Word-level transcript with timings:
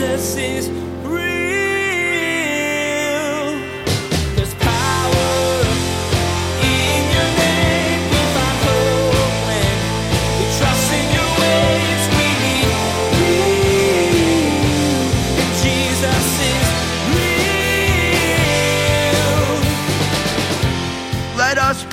Jesus 0.00 0.36
is 0.36 0.80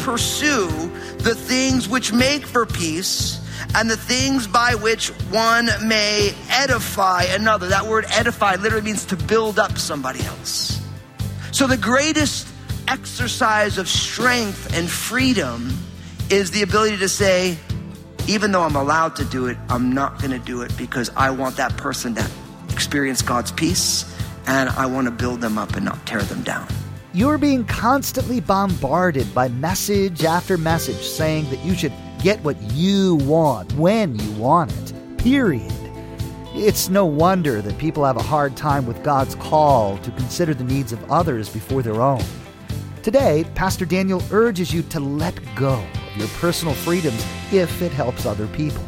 pursue 0.08 0.68
the 1.18 1.36
things 1.36 1.90
which 1.90 2.14
make 2.14 2.46
for 2.46 2.66
peace 2.66 3.37
and 3.78 3.92
the 3.92 3.96
things 3.96 4.48
by 4.48 4.74
which 4.74 5.10
one 5.30 5.70
may 5.86 6.34
edify 6.50 7.22
another. 7.30 7.68
That 7.68 7.86
word 7.86 8.06
edify 8.10 8.56
literally 8.56 8.84
means 8.84 9.06
to 9.06 9.16
build 9.16 9.60
up 9.60 9.78
somebody 9.78 10.20
else. 10.22 10.82
So 11.52 11.68
the 11.68 11.78
greatest 11.78 12.48
exercise 12.88 13.78
of 13.78 13.88
strength 13.88 14.76
and 14.76 14.90
freedom 14.90 15.78
is 16.32 16.50
the 16.50 16.64
ability 16.64 16.98
to 16.98 17.08
say, 17.08 17.56
even 18.28 18.52
though 18.52 18.64
I'm 18.64 18.76
allowed 18.76 19.16
to 19.18 19.26
do 19.26 19.46
it, 19.46 19.58
I'm 19.70 19.94
not 19.94 20.20
going 20.20 20.32
to 20.32 20.40
do 20.40 20.64
it 20.64 20.76
because 20.76 21.12
I 21.16 21.30
want 21.30 21.58
that 21.58 21.78
person 21.78 22.16
to 22.16 22.28
experience 22.72 23.22
God's 23.22 23.52
peace 23.52 24.12
and 24.48 24.70
I 24.70 24.88
want 24.88 25.06
to 25.06 25.12
build 25.12 25.40
them 25.40 25.60
up 25.60 25.76
and 25.76 25.86
not 25.86 26.04
tear 26.08 26.24
them 26.24 26.42
down. 26.42 26.68
You're 27.14 27.38
being 27.38 27.64
constantly 27.64 28.40
bombarded 28.40 29.36
by 29.36 29.50
message 29.50 30.24
after 30.24 30.58
message 30.58 31.04
saying 31.06 31.48
that 31.52 31.64
you 31.64 31.76
should 31.76 31.94
get 32.20 32.44
what 32.44 32.60
you 32.74 33.16
want 33.16 33.72
when 33.74 34.18
you 34.18 34.32
want 34.34 34.72
it. 34.72 35.18
Period. 35.18 35.72
It's 36.54 36.90
no 36.90 37.06
wonder 37.06 37.62
that 37.62 37.78
people 37.78 38.04
have 38.04 38.18
a 38.18 38.24
hard 38.24 38.58
time 38.58 38.88
with 38.88 39.04
God's 39.04 39.36
call 39.36 39.98
to 40.00 40.12
consider 40.12 40.54
the 40.54 40.64
needs 40.64 40.92
of 40.92 41.12
others 41.12 41.50
before 41.50 41.84
their 41.84 42.02
own. 42.02 42.24
Today, 43.04 43.46
Pastor 43.56 43.86
Daniel 43.86 44.22
urges 44.32 44.74
you 44.74 44.82
to 44.84 45.00
let 45.00 45.40
go 45.56 45.76
of 45.76 46.18
your 46.18 46.28
personal 46.40 46.74
freedoms 46.74 47.26
if 47.52 47.82
it 47.82 47.92
helps 47.92 48.26
other 48.26 48.48
people. 48.48 48.84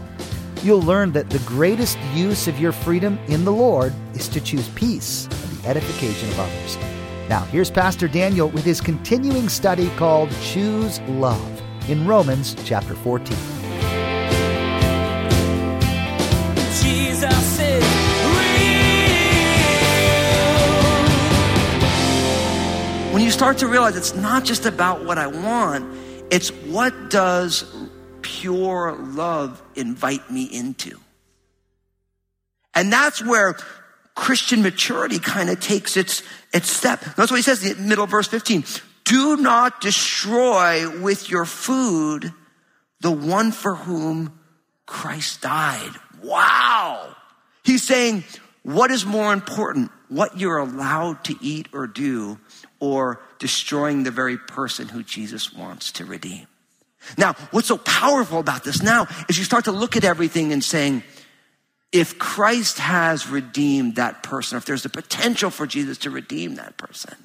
You'll 0.63 0.81
learn 0.81 1.11
that 1.13 1.29
the 1.29 1.39
greatest 1.39 1.97
use 2.13 2.47
of 2.47 2.59
your 2.59 2.71
freedom 2.71 3.17
in 3.27 3.45
the 3.45 3.53
Lord 3.53 3.93
is 4.13 4.27
to 4.29 4.41
choose 4.41 4.67
peace 4.69 5.25
and 5.25 5.59
the 5.59 5.69
edification 5.69 6.27
of 6.29 6.39
others. 6.39 6.77
Now, 7.29 7.41
here's 7.45 7.69
Pastor 7.69 8.07
Daniel 8.07 8.49
with 8.49 8.65
his 8.65 8.81
continuing 8.81 9.47
study 9.47 9.89
called 9.91 10.31
Choose 10.41 10.99
Love 11.01 11.58
in 11.89 12.05
Romans 12.05 12.55
chapter 12.65 12.93
14. 12.93 13.35
Jesus 16.83 17.59
is 17.59 17.83
real. 18.35 18.79
When 23.11 23.23
you 23.23 23.31
start 23.31 23.57
to 23.57 23.67
realize 23.67 23.97
it's 23.97 24.13
not 24.13 24.45
just 24.45 24.67
about 24.67 25.03
what 25.03 25.17
I 25.17 25.25
want, 25.25 25.97
it's 26.29 26.49
what 26.49 27.09
does 27.09 27.65
pure 28.21 28.95
love 28.99 29.59
invite 29.75 30.29
me 30.29 30.43
into? 30.43 30.99
And 32.75 32.93
that's 32.93 33.25
where 33.25 33.57
Christian 34.13 34.61
maturity 34.61 35.17
kind 35.17 35.49
of 35.49 35.59
takes 35.59 35.97
its, 35.97 36.21
its 36.53 36.69
step. 36.69 37.01
That's 37.17 37.31
what 37.31 37.37
he 37.37 37.41
says 37.41 37.65
in 37.65 37.77
the 37.77 37.83
middle 37.83 38.03
of 38.03 38.11
verse 38.11 38.27
15. 38.27 38.63
Do 39.09 39.37
not 39.37 39.81
destroy 39.81 40.87
with 40.99 41.31
your 41.31 41.45
food 41.45 42.31
the 43.01 43.09
one 43.09 43.51
for 43.51 43.73
whom 43.73 44.39
Christ 44.85 45.41
died. 45.41 45.89
Wow. 46.21 47.15
He's 47.63 47.81
saying, 47.81 48.23
what 48.61 48.91
is 48.91 49.07
more 49.07 49.33
important? 49.33 49.89
What 50.09 50.39
you're 50.39 50.59
allowed 50.59 51.23
to 51.23 51.35
eat 51.41 51.69
or 51.73 51.87
do, 51.87 52.39
or 52.79 53.19
destroying 53.39 54.03
the 54.03 54.11
very 54.11 54.37
person 54.37 54.87
who 54.87 55.01
Jesus 55.01 55.51
wants 55.51 55.91
to 55.93 56.05
redeem. 56.05 56.45
Now, 57.17 57.33
what's 57.49 57.69
so 57.69 57.79
powerful 57.79 58.37
about 58.37 58.63
this 58.63 58.83
now 58.83 59.07
is 59.27 59.39
you 59.39 59.43
start 59.43 59.65
to 59.65 59.71
look 59.71 59.97
at 59.97 60.03
everything 60.03 60.53
and 60.53 60.63
saying, 60.63 61.01
if 61.91 62.19
Christ 62.19 62.77
has 62.77 63.27
redeemed 63.27 63.95
that 63.95 64.21
person, 64.21 64.59
if 64.59 64.65
there's 64.65 64.83
the 64.83 64.89
potential 64.89 65.49
for 65.49 65.65
Jesus 65.65 65.97
to 65.99 66.11
redeem 66.11 66.55
that 66.55 66.77
person, 66.77 67.15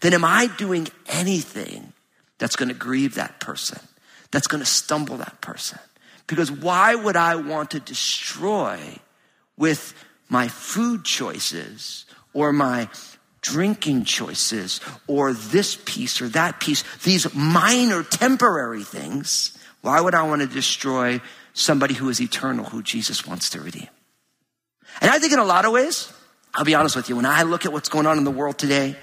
then 0.00 0.14
am 0.14 0.24
I 0.24 0.48
doing 0.58 0.88
anything 1.06 1.92
that's 2.38 2.56
going 2.56 2.68
to 2.68 2.74
grieve 2.74 3.14
that 3.14 3.40
person, 3.40 3.80
that's 4.30 4.46
going 4.46 4.62
to 4.62 4.68
stumble 4.68 5.16
that 5.18 5.40
person? 5.40 5.78
Because 6.26 6.50
why 6.50 6.94
would 6.94 7.16
I 7.16 7.36
want 7.36 7.72
to 7.72 7.80
destroy 7.80 8.78
with 9.56 9.94
my 10.28 10.48
food 10.48 11.04
choices 11.04 12.06
or 12.32 12.52
my 12.52 12.88
drinking 13.40 14.04
choices 14.04 14.80
or 15.06 15.32
this 15.32 15.76
piece 15.84 16.22
or 16.22 16.28
that 16.28 16.60
piece, 16.60 16.82
these 17.04 17.32
minor 17.34 18.02
temporary 18.02 18.82
things? 18.82 19.56
Why 19.82 20.00
would 20.00 20.14
I 20.14 20.22
want 20.22 20.40
to 20.40 20.48
destroy 20.48 21.20
somebody 21.52 21.94
who 21.94 22.08
is 22.08 22.20
eternal, 22.20 22.64
who 22.64 22.82
Jesus 22.82 23.26
wants 23.26 23.50
to 23.50 23.60
redeem? 23.60 23.88
And 25.00 25.10
I 25.10 25.18
think 25.18 25.32
in 25.32 25.38
a 25.38 25.44
lot 25.44 25.64
of 25.64 25.72
ways, 25.72 26.12
I'll 26.54 26.64
be 26.64 26.74
honest 26.74 26.96
with 26.96 27.08
you, 27.08 27.16
when 27.16 27.26
I 27.26 27.42
look 27.42 27.66
at 27.66 27.72
what's 27.72 27.88
going 27.88 28.06
on 28.06 28.16
in 28.16 28.24
the 28.24 28.30
world 28.30 28.58
today, 28.58 28.96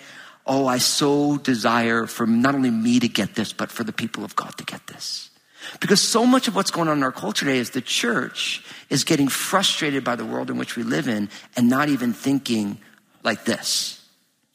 oh, 0.46 0.68
I 0.68 0.78
so 0.78 1.38
desire 1.38 2.08
for 2.08 2.26
not 2.26 2.56
only 2.56 2.72
me 2.72 3.00
to 3.00 3.08
get 3.08 3.36
this, 3.36 3.54
but 3.54 3.72
for 3.72 3.84
the 3.84 3.94
people 3.94 4.24
of 4.24 4.36
God 4.36 4.58
to 4.58 4.64
get 4.64 4.88
this. 4.88 5.30
Because 5.80 6.02
so 6.02 6.26
much 6.26 6.48
of 6.48 6.56
what's 6.56 6.72
going 6.72 6.88
on 6.88 6.98
in 6.98 7.04
our 7.04 7.12
culture 7.12 7.46
today 7.46 7.60
is 7.60 7.70
the 7.70 7.82
church 7.82 8.64
is 8.90 9.04
getting 9.04 9.28
frustrated 9.28 10.04
by 10.04 10.16
the 10.16 10.26
world 10.26 10.50
in 10.50 10.58
which 10.58 10.76
we 10.76 10.84
live 10.84 11.08
in 11.08 11.30
and 11.56 11.70
not 11.70 11.90
even 11.90 12.14
thinking 12.14 12.80
like 13.24 13.46
this. 13.46 14.04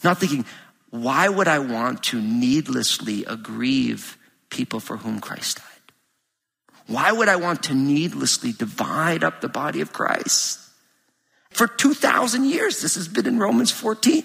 Not 0.03 0.19
thinking, 0.19 0.45
why 0.91 1.29
would 1.29 1.49
I 1.49 1.61
want 1.61 2.03
to 2.05 2.21
needlessly 2.21 3.25
aggrieve 3.25 4.19
people 4.51 4.81
for 4.81 4.97
whom 4.97 5.21
Christ 5.21 5.59
died? 5.59 5.65
Why 6.87 7.13
would 7.13 7.29
I 7.29 7.37
want 7.37 7.65
to 7.65 7.75
needlessly 7.75 8.53
divide 8.53 9.25
up 9.25 9.41
the 9.41 9.49
body 9.49 9.81
of 9.81 9.93
Christ? 9.93 10.61
For 11.51 11.67
2,000 11.67 12.45
years, 12.45 12.83
this 12.83 12.95
has 12.97 13.09
been 13.09 13.27
in 13.27 13.39
Romans 13.39 13.71
14. 13.71 14.25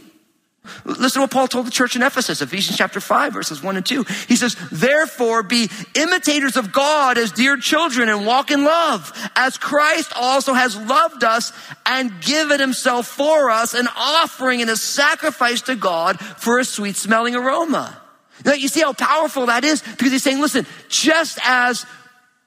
Listen 0.85 1.19
to 1.19 1.19
what 1.21 1.31
Paul 1.31 1.47
told 1.47 1.65
the 1.65 1.71
church 1.71 1.95
in 1.95 2.03
Ephesus, 2.03 2.41
Ephesians 2.41 2.77
chapter 2.77 2.99
5, 2.99 3.33
verses 3.33 3.63
1 3.63 3.77
and 3.77 3.85
2. 3.85 4.03
He 4.27 4.35
says, 4.35 4.55
Therefore 4.71 5.41
be 5.41 5.69
imitators 5.95 6.55
of 6.55 6.71
God 6.71 7.17
as 7.17 7.31
dear 7.31 7.57
children 7.57 8.09
and 8.09 8.27
walk 8.27 8.51
in 8.51 8.63
love, 8.63 9.11
as 9.35 9.57
Christ 9.57 10.13
also 10.15 10.53
has 10.53 10.77
loved 10.77 11.23
us 11.23 11.51
and 11.83 12.21
given 12.21 12.59
himself 12.59 13.07
for 13.07 13.49
us, 13.49 13.73
an 13.73 13.87
offering 13.95 14.61
and 14.61 14.69
a 14.69 14.77
sacrifice 14.77 15.61
to 15.63 15.75
God 15.75 16.19
for 16.19 16.59
a 16.59 16.65
sweet 16.65 16.95
smelling 16.95 17.35
aroma. 17.35 17.99
Now 18.45 18.53
you 18.53 18.67
see 18.67 18.81
how 18.81 18.93
powerful 18.93 19.47
that 19.47 19.63
is? 19.63 19.81
Because 19.81 20.11
he's 20.11 20.23
saying, 20.23 20.41
listen, 20.41 20.67
just 20.89 21.39
as 21.43 21.87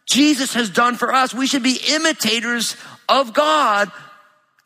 Jesus 0.07 0.55
has 0.55 0.71
done 0.71 0.97
for 0.97 1.13
us, 1.13 1.35
we 1.35 1.49
should 1.49 1.63
be 1.65 1.81
imitators 1.89 2.77
of 3.09 3.35
God 3.35 3.91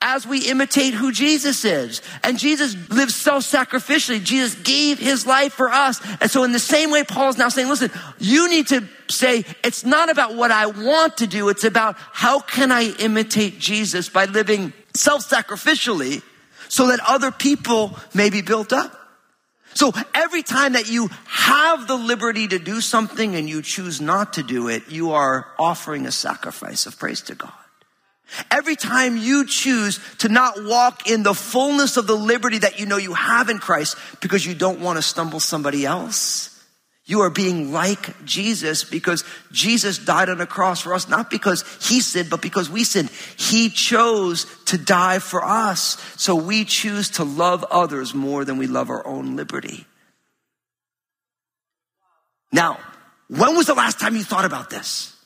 as 0.00 0.26
we 0.26 0.48
imitate 0.48 0.94
who 0.94 1.10
Jesus 1.10 1.64
is. 1.64 2.03
And 2.22 2.38
Jesus 2.38 2.76
lived 2.88 3.10
self-sacrificially. 3.10 4.22
Jesus 4.22 4.54
gave 4.54 4.98
his 4.98 5.26
life 5.26 5.54
for 5.54 5.70
us. 5.70 6.00
And 6.20 6.31
so 6.31 6.44
in 6.44 6.53
the 6.53 6.60
same 6.60 6.91
way, 6.91 7.03
Paul 7.03 7.31
is 7.31 7.38
now 7.38 7.48
saying, 7.48 7.69
listen, 7.69 7.91
you 8.19 8.48
need 8.48 8.69
to 8.69 8.84
say, 9.08 9.44
it's 9.64 9.84
not 9.84 10.08
about 10.08 10.37
what 10.37 10.53
I 10.53 10.66
want 10.66 11.16
to 11.19 11.26
do. 11.26 11.48
It's 11.48 11.64
about 11.64 11.97
how 11.98 12.38
can 12.38 12.70
I 12.70 12.94
imitate 13.00 13.58
Jesus 13.58 14.08
by 14.08 14.26
living 14.26 14.72
self-sacrificially 14.94 16.22
so 16.69 16.88
that 16.88 17.00
other 17.06 17.32
people 17.32 17.98
may 18.14 18.31
be 18.31 18.42
built 18.42 18.72
up. 18.72 18.94
So 19.75 19.92
every 20.14 20.42
time 20.42 20.75
that 20.75 20.88
you 20.88 21.08
have 21.26 21.87
the 21.87 21.97
liberty 21.97 22.47
to 22.48 22.58
do 22.58 22.81
something 22.81 23.34
and 23.34 23.48
you 23.48 23.62
choose 23.62 24.00
not 24.00 24.34
to 24.34 24.42
do 24.42 24.69
it, 24.69 24.91
you 24.91 25.12
are 25.12 25.47
offering 25.58 26.06
a 26.06 26.12
sacrifice 26.12 26.87
of 26.87 26.98
praise 26.98 27.20
to 27.22 27.34
God. 27.34 27.53
Every 28.50 28.77
time 28.77 29.16
you 29.16 29.47
choose 29.47 30.00
to 30.19 30.28
not 30.28 30.62
walk 30.65 31.08
in 31.08 31.23
the 31.23 31.35
fullness 31.35 31.97
of 31.97 32.06
the 32.06 32.17
liberty 32.17 32.58
that 32.58 32.79
you 32.79 32.87
know 32.87 32.97
you 32.97 33.14
have 33.14 33.49
in 33.49 33.58
Christ 33.58 33.97
because 34.20 34.44
you 34.44 34.55
don't 34.55 34.81
want 34.81 34.97
to 34.99 35.02
stumble 35.02 35.41
somebody 35.41 35.87
else, 35.87 36.55
you 37.06 37.23
are 37.23 37.31
being 37.31 37.73
like 37.73 38.23
Jesus 38.26 38.85
because 38.85 39.25
Jesus 39.50 39.97
died 39.97 40.29
on 40.29 40.43
a 40.43 40.47
cross 40.47 40.82
for 40.82 40.93
us, 40.93 41.08
not 41.08 41.31
because 41.31 41.64
he 41.88 42.00
sinned, 42.00 42.29
but 42.29 42.43
because 42.43 42.69
we 42.69 42.85
sinned. 42.85 43.08
He 43.38 43.70
chose 43.70 44.44
to 44.67 44.76
die 44.76 45.19
for 45.19 45.43
us. 45.43 45.97
So 46.19 46.35
we 46.35 46.67
choose 46.67 47.08
to 47.12 47.25
love 47.25 47.64
others 47.70 48.12
more 48.12 48.44
than 48.44 48.58
we 48.58 48.67
love 48.67 48.91
our 48.91 49.06
own 49.06 49.37
liberty. 49.37 49.87
Now, 52.52 52.79
when 53.29 53.56
was 53.56 53.67
the 53.67 53.75
last 53.75 53.99
time 53.99 54.14
you 54.14 54.25
thought 54.25 54.44
about 54.44 54.69
this? 54.69 55.18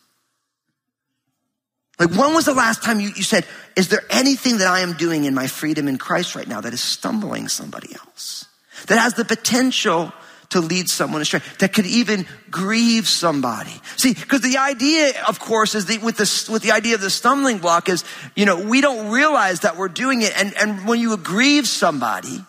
Like, 2.03 2.19
when 2.19 2.35
was 2.35 2.47
the 2.47 2.55
last 2.55 2.83
time 2.83 2.99
you, 2.99 3.11
you 3.15 3.23
said, 3.23 3.47
is 3.77 3.87
there 3.87 4.03
anything 4.11 4.59
that 4.59 4.67
I 4.67 4.81
am 4.81 4.95
doing 4.95 5.25
in 5.25 5.35
my 5.35 5.47
freedom 5.47 5.87
in 5.87 5.99
Christ 5.99 6.35
right 6.35 6.49
now 6.49 6.61
that 6.61 6.73
is 6.73 6.81
stumbling 6.81 7.47
somebody 7.47 7.95
else? 7.95 8.45
That 8.89 8.99
has 8.99 9.15
the 9.15 9.25
potential 9.25 10.13
to 10.51 10.61
lead 10.61 10.91
someone 10.91 11.23
astray, 11.23 11.43
that 11.61 11.73
could 11.73 11.87
even 11.87 12.27
grieve 12.51 13.07
somebody. 13.07 13.81
See, 13.97 14.15
because 14.15 14.41
the 14.41 14.59
idea, 14.59 15.13
of 15.29 15.39
course, 15.39 15.77
is 15.77 15.87
the, 15.87 15.99
with 15.99 16.17
the, 16.17 16.53
with 16.53 16.63
the 16.63 16.73
idea 16.73 16.97
of 16.97 17.01
the 17.01 17.09
stumbling 17.09 17.59
block 17.59 17.89
is, 17.89 18.05
you 18.35 18.47
know, 18.47 18.59
we 18.59 18.81
don't 18.81 19.13
realize 19.13 19.61
that 19.61 19.77
we're 19.77 19.87
doing 19.87 20.23
it. 20.23 20.37
And, 20.37 20.55
and 20.57 20.89
when 20.89 20.99
you 20.99 21.17
grieve 21.17 21.69
somebody, 21.69 22.45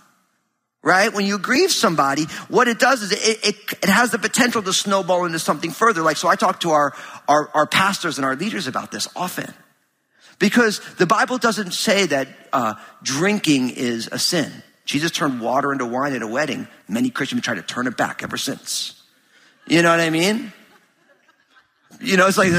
right? 0.84 1.12
When 1.14 1.26
you 1.26 1.40
grieve 1.40 1.72
somebody, 1.72 2.26
what 2.50 2.68
it 2.68 2.78
does 2.78 3.02
is 3.02 3.12
it, 3.14 3.48
it, 3.48 3.56
it, 3.82 3.90
has 3.90 4.12
the 4.12 4.20
potential 4.20 4.62
to 4.62 4.74
snowball 4.74 5.26
into 5.26 5.40
something 5.40 5.72
further. 5.72 6.02
Like, 6.02 6.18
so 6.18 6.28
I 6.28 6.36
talk 6.36 6.60
to 6.60 6.72
our, 6.72 6.94
our, 7.28 7.50
our 7.54 7.66
pastors 7.66 8.18
and 8.18 8.26
our 8.26 8.36
leaders 8.36 8.68
about 8.68 8.92
this 8.92 9.08
often. 9.16 9.52
Because 10.40 10.82
the 10.96 11.06
Bible 11.06 11.38
doesn't 11.38 11.72
say 11.72 12.06
that 12.08 12.28
uh, 12.52 12.74
drinking 13.02 13.70
is 13.70 14.10
a 14.12 14.20
sin. 14.20 14.52
Jesus 14.86 15.12
turned 15.12 15.40
water 15.40 15.72
into 15.72 15.86
wine 15.86 16.14
at 16.14 16.22
a 16.22 16.28
wedding. 16.28 16.68
Many 16.90 17.10
Christians 17.10 17.44
tried 17.44 17.56
to 17.56 17.62
turn 17.62 17.88
it 17.88 17.96
back 17.96 18.22
ever 18.22 18.36
since. 18.36 19.02
You 19.66 19.82
know 19.82 19.90
what 19.90 20.02
I 20.02 20.10
mean? 20.10 20.52
You 22.02 22.18
know, 22.18 22.28
it's 22.28 22.38
like, 22.38 22.52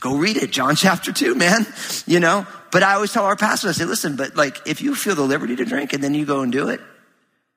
go 0.00 0.16
read 0.16 0.36
it, 0.36 0.50
John 0.50 0.74
chapter 0.74 1.12
2, 1.12 1.36
man. 1.36 1.64
You 2.06 2.18
know? 2.18 2.44
But 2.72 2.82
I 2.82 2.94
always 2.94 3.12
tell 3.12 3.24
our 3.24 3.36
pastors, 3.36 3.76
I 3.76 3.78
say, 3.78 3.84
listen, 3.84 4.16
but 4.16 4.34
like, 4.34 4.66
if 4.66 4.82
you 4.82 4.96
feel 4.96 5.14
the 5.14 5.22
liberty 5.22 5.54
to 5.56 5.64
drink 5.64 5.92
and 5.92 6.02
then 6.02 6.14
you 6.14 6.24
go 6.24 6.40
and 6.40 6.50
do 6.50 6.68
it, 6.70 6.80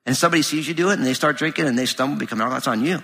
and 0.05 0.15
somebody 0.15 0.41
sees 0.41 0.67
you 0.67 0.73
do 0.73 0.89
it 0.89 0.93
and 0.93 1.05
they 1.05 1.13
start 1.13 1.37
drinking 1.37 1.65
and 1.65 1.77
they 1.77 1.85
stumble, 1.85 2.17
become 2.17 2.41
alcoholic, 2.41 2.63
that's 2.63 2.67
on 2.67 2.83
you. 2.83 3.01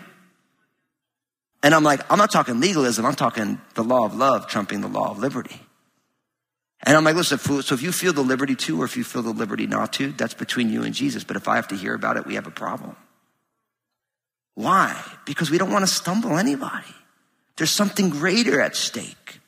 And 1.61 1.75
I'm 1.75 1.83
like, 1.83 2.09
I'm 2.11 2.17
not 2.17 2.31
talking 2.31 2.59
legalism, 2.59 3.05
I'm 3.05 3.15
talking 3.15 3.59
the 3.75 3.83
law 3.83 4.05
of 4.05 4.15
love 4.15 4.47
trumping 4.47 4.81
the 4.81 4.87
law 4.87 5.11
of 5.11 5.19
liberty. 5.19 5.59
And 6.83 6.95
I'm 6.95 7.03
like, 7.03 7.15
listen, 7.15 7.37
so 7.39 7.75
if 7.75 7.81
you 7.81 7.91
feel 7.91 8.13
the 8.13 8.21
liberty 8.21 8.55
to, 8.55 8.81
or 8.81 8.85
if 8.85 8.95
you 8.95 9.03
feel 9.03 9.21
the 9.21 9.31
liberty 9.31 9.67
not 9.67 9.91
to, 9.93 10.13
that's 10.13 10.33
between 10.33 10.69
you 10.69 10.83
and 10.83 10.95
Jesus. 10.95 11.25
But 11.25 11.35
if 11.35 11.49
I 11.49 11.57
have 11.57 11.67
to 11.69 11.75
hear 11.75 11.93
about 11.93 12.15
it, 12.15 12.25
we 12.25 12.35
have 12.35 12.47
a 12.47 12.51
problem. 12.51 12.95
Why? 14.55 15.01
Because 15.25 15.51
we 15.51 15.57
don't 15.57 15.71
want 15.71 15.83
to 15.83 15.91
stumble 15.91 16.37
anybody. 16.37 16.87
There's 17.57 17.71
something 17.71 18.09
greater 18.09 18.61
at 18.61 18.77
stake. 18.77 19.41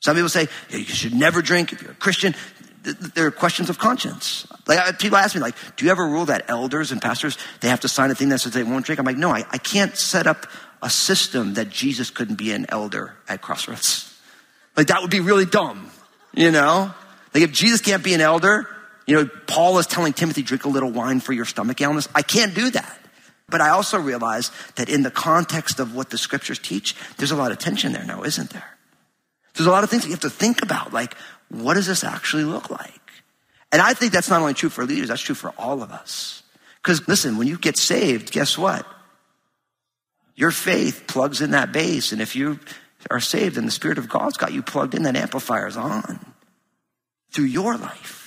Some 0.00 0.16
people 0.16 0.30
say, 0.30 0.48
you 0.70 0.84
should 0.84 1.14
never 1.14 1.42
drink 1.42 1.72
if 1.72 1.82
you're 1.82 1.92
a 1.92 1.94
Christian. 1.94 2.34
There 2.84 3.26
are 3.26 3.30
questions 3.30 3.70
of 3.70 3.78
conscience. 3.78 4.46
Like 4.66 4.98
people 4.98 5.16
ask 5.16 5.34
me, 5.34 5.40
like, 5.40 5.56
do 5.76 5.84
you 5.84 5.90
ever 5.90 6.06
rule 6.06 6.26
that 6.26 6.44
elders 6.48 6.92
and 6.92 7.00
pastors 7.00 7.38
they 7.60 7.68
have 7.68 7.80
to 7.80 7.88
sign 7.88 8.10
a 8.10 8.14
thing 8.14 8.28
that 8.28 8.40
says 8.40 8.52
they 8.52 8.62
won't 8.62 8.84
drink? 8.84 8.98
I'm 8.98 9.06
like, 9.06 9.16
no, 9.16 9.30
I, 9.30 9.44
I 9.50 9.58
can't 9.58 9.96
set 9.96 10.26
up 10.26 10.46
a 10.82 10.90
system 10.90 11.54
that 11.54 11.70
Jesus 11.70 12.10
couldn't 12.10 12.36
be 12.36 12.52
an 12.52 12.66
elder 12.68 13.14
at 13.26 13.40
Crossroads. 13.40 14.14
Like 14.76 14.88
that 14.88 15.00
would 15.00 15.10
be 15.10 15.20
really 15.20 15.46
dumb. 15.46 15.90
You 16.34 16.50
know? 16.50 16.92
Like 17.32 17.42
if 17.42 17.52
Jesus 17.52 17.80
can't 17.80 18.04
be 18.04 18.14
an 18.14 18.20
elder, 18.20 18.68
you 19.06 19.16
know, 19.16 19.28
Paul 19.46 19.78
is 19.78 19.86
telling 19.86 20.12
Timothy, 20.12 20.42
drink 20.42 20.64
a 20.64 20.68
little 20.68 20.90
wine 20.90 21.20
for 21.20 21.32
your 21.32 21.44
stomach 21.44 21.80
illness. 21.80 22.08
I 22.14 22.22
can't 22.22 22.54
do 22.54 22.70
that. 22.70 22.98
But 23.48 23.60
I 23.60 23.70
also 23.70 23.98
realize 23.98 24.50
that 24.76 24.88
in 24.88 25.02
the 25.02 25.10
context 25.10 25.78
of 25.78 25.94
what 25.94 26.10
the 26.10 26.18
scriptures 26.18 26.58
teach, 26.58 26.96
there's 27.18 27.30
a 27.30 27.36
lot 27.36 27.52
of 27.52 27.58
tension 27.58 27.92
there 27.92 28.04
now, 28.04 28.22
isn't 28.22 28.50
there? 28.50 28.64
There's 29.54 29.66
a 29.66 29.70
lot 29.70 29.84
of 29.84 29.90
things 29.90 30.02
that 30.02 30.08
you 30.08 30.14
have 30.14 30.20
to 30.22 30.30
think 30.30 30.62
about, 30.62 30.92
like, 30.92 31.14
what 31.48 31.74
does 31.74 31.86
this 31.86 32.04
actually 32.04 32.44
look 32.44 32.70
like? 32.70 33.00
And 33.72 33.82
I 33.82 33.94
think 33.94 34.12
that's 34.12 34.30
not 34.30 34.40
only 34.40 34.54
true 34.54 34.68
for 34.68 34.84
leaders, 34.84 35.08
that's 35.08 35.22
true 35.22 35.34
for 35.34 35.52
all 35.58 35.82
of 35.82 35.90
us. 35.90 36.42
Because 36.82 37.06
listen, 37.08 37.38
when 37.38 37.48
you 37.48 37.58
get 37.58 37.76
saved, 37.76 38.30
guess 38.30 38.56
what? 38.56 38.86
Your 40.36 40.50
faith 40.50 41.04
plugs 41.06 41.40
in 41.40 41.52
that 41.52 41.72
base. 41.72 42.12
And 42.12 42.20
if 42.20 42.36
you 42.36 42.60
are 43.10 43.20
saved 43.20 43.56
and 43.56 43.66
the 43.66 43.72
Spirit 43.72 43.98
of 43.98 44.08
God's 44.08 44.36
got 44.36 44.52
you 44.52 44.62
plugged 44.62 44.94
in, 44.94 45.04
that 45.04 45.16
amplifier's 45.16 45.76
on 45.76 46.34
through 47.30 47.46
your 47.46 47.76
life. 47.76 48.23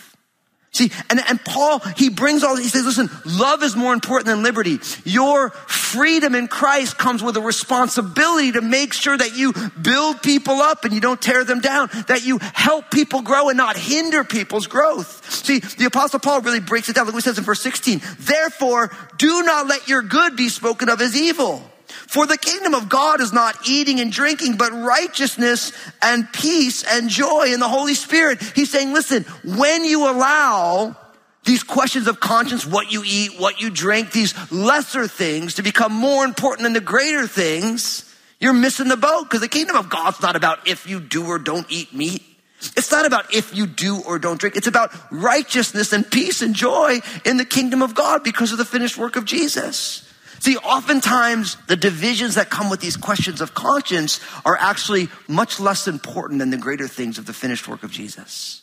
See, 0.77 0.91
and, 1.09 1.19
and 1.27 1.43
Paul, 1.43 1.79
he 1.79 2.09
brings 2.09 2.43
all, 2.43 2.55
he 2.55 2.67
says, 2.67 2.85
listen, 2.85 3.09
love 3.25 3.63
is 3.63 3.75
more 3.75 3.93
important 3.93 4.27
than 4.27 4.43
liberty. 4.43 4.77
Your 5.05 5.49
freedom 5.49 6.35
in 6.35 6.47
Christ 6.47 6.99
comes 6.99 7.23
with 7.23 7.35
a 7.35 7.41
responsibility 7.41 8.51
to 8.51 8.61
make 8.61 8.93
sure 8.93 9.17
that 9.17 9.35
you 9.35 9.53
build 9.81 10.21
people 10.21 10.61
up 10.61 10.85
and 10.85 10.93
you 10.93 11.01
don't 11.01 11.19
tear 11.19 11.43
them 11.43 11.61
down, 11.61 11.89
that 12.09 12.23
you 12.27 12.37
help 12.39 12.91
people 12.91 13.23
grow 13.23 13.49
and 13.49 13.57
not 13.57 13.75
hinder 13.75 14.23
people's 14.23 14.67
growth. 14.67 15.27
See, 15.31 15.57
the 15.57 15.85
apostle 15.85 16.19
Paul 16.19 16.41
really 16.41 16.59
breaks 16.59 16.89
it 16.89 16.93
down. 16.93 17.07
Look 17.07 17.15
what 17.15 17.23
he 17.23 17.27
says 17.27 17.39
in 17.39 17.43
verse 17.43 17.61
16. 17.61 17.99
Therefore, 18.19 18.91
do 19.17 19.41
not 19.41 19.65
let 19.65 19.87
your 19.87 20.03
good 20.03 20.35
be 20.35 20.47
spoken 20.47 20.89
of 20.89 21.01
as 21.01 21.15
evil. 21.15 21.67
For 22.07 22.25
the 22.25 22.37
kingdom 22.37 22.73
of 22.73 22.89
God 22.89 23.21
is 23.21 23.33
not 23.33 23.67
eating 23.67 23.99
and 23.99 24.11
drinking, 24.11 24.57
but 24.57 24.71
righteousness 24.71 25.73
and 26.01 26.31
peace 26.31 26.83
and 26.83 27.09
joy 27.09 27.51
in 27.53 27.59
the 27.59 27.67
Holy 27.67 27.95
Spirit. 27.95 28.41
He's 28.55 28.71
saying, 28.71 28.93
listen, 28.93 29.23
when 29.43 29.83
you 29.83 30.09
allow 30.09 30.95
these 31.43 31.63
questions 31.63 32.07
of 32.07 32.19
conscience, 32.19 32.65
what 32.65 32.91
you 32.91 33.03
eat, 33.05 33.39
what 33.39 33.61
you 33.61 33.69
drink, 33.69 34.11
these 34.11 34.33
lesser 34.51 35.07
things 35.07 35.55
to 35.55 35.63
become 35.63 35.93
more 35.93 36.25
important 36.25 36.63
than 36.63 36.73
the 36.73 36.81
greater 36.81 37.25
things, 37.25 38.03
you're 38.39 38.53
missing 38.53 38.87
the 38.87 38.97
boat 38.97 39.23
because 39.23 39.41
the 39.41 39.47
kingdom 39.47 39.75
of 39.75 39.89
God's 39.89 40.21
not 40.21 40.35
about 40.35 40.67
if 40.67 40.87
you 40.87 40.99
do 40.99 41.25
or 41.25 41.39
don't 41.39 41.65
eat 41.69 41.93
meat. 41.93 42.23
It's 42.75 42.91
not 42.91 43.05
about 43.05 43.33
if 43.33 43.55
you 43.55 43.67
do 43.67 44.01
or 44.01 44.19
don't 44.19 44.39
drink. 44.39 44.55
It's 44.55 44.67
about 44.67 44.91
righteousness 45.11 45.93
and 45.93 46.09
peace 46.09 46.41
and 46.41 46.55
joy 46.55 47.01
in 47.23 47.37
the 47.37 47.45
kingdom 47.45 47.81
of 47.81 47.95
God 47.95 48.23
because 48.23 48.51
of 48.51 48.57
the 48.57 48.65
finished 48.65 48.97
work 48.97 49.15
of 49.15 49.25
Jesus. 49.25 50.06
See, 50.39 50.57
oftentimes 50.57 51.57
the 51.67 51.75
divisions 51.75 52.35
that 52.35 52.49
come 52.49 52.69
with 52.69 52.79
these 52.79 52.97
questions 52.97 53.41
of 53.41 53.53
conscience 53.53 54.19
are 54.45 54.57
actually 54.59 55.09
much 55.27 55.59
less 55.59 55.87
important 55.87 56.39
than 56.39 56.51
the 56.51 56.57
greater 56.57 56.87
things 56.87 57.17
of 57.17 57.25
the 57.25 57.33
finished 57.33 57.67
work 57.67 57.83
of 57.83 57.91
Jesus. 57.91 58.61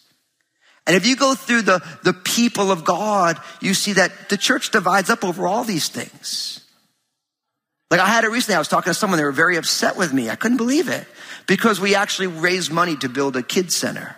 And 0.87 0.97
if 0.97 1.06
you 1.06 1.17
go 1.17 1.35
through 1.35 1.62
the, 1.62 1.82
the 2.03 2.12
people 2.12 2.71
of 2.71 2.85
God, 2.85 3.38
you 3.61 3.75
see 3.75 3.94
that 3.94 4.29
the 4.29 4.37
church 4.37 4.71
divides 4.71 5.11
up 5.11 5.25
over 5.25 5.47
all 5.47 5.65
these 5.65 5.88
things. 5.88 6.61
Like 7.91 8.00
I 8.00 8.06
had 8.06 8.25
it 8.25 8.29
recently, 8.29 8.56
I 8.56 8.59
was 8.59 8.69
talking 8.69 8.91
to 8.91 8.94
someone, 8.94 9.19
they 9.19 9.25
were 9.25 9.32
very 9.32 9.56
upset 9.56 9.97
with 9.97 10.12
me. 10.12 10.29
I 10.29 10.37
couldn't 10.37 10.56
believe 10.59 10.88
it 10.88 11.06
because 11.47 11.81
we 11.81 11.94
actually 11.94 12.27
raised 12.27 12.70
money 12.73 12.97
to 12.97 13.09
build 13.09 13.37
a 13.37 13.43
kids 13.43 13.75
center. 13.75 14.17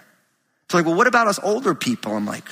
It's 0.64 0.74
like, 0.74 0.86
well, 0.86 0.94
what 0.94 1.06
about 1.06 1.28
us 1.28 1.38
older 1.42 1.74
people? 1.74 2.16
I'm 2.16 2.26
like, 2.26 2.48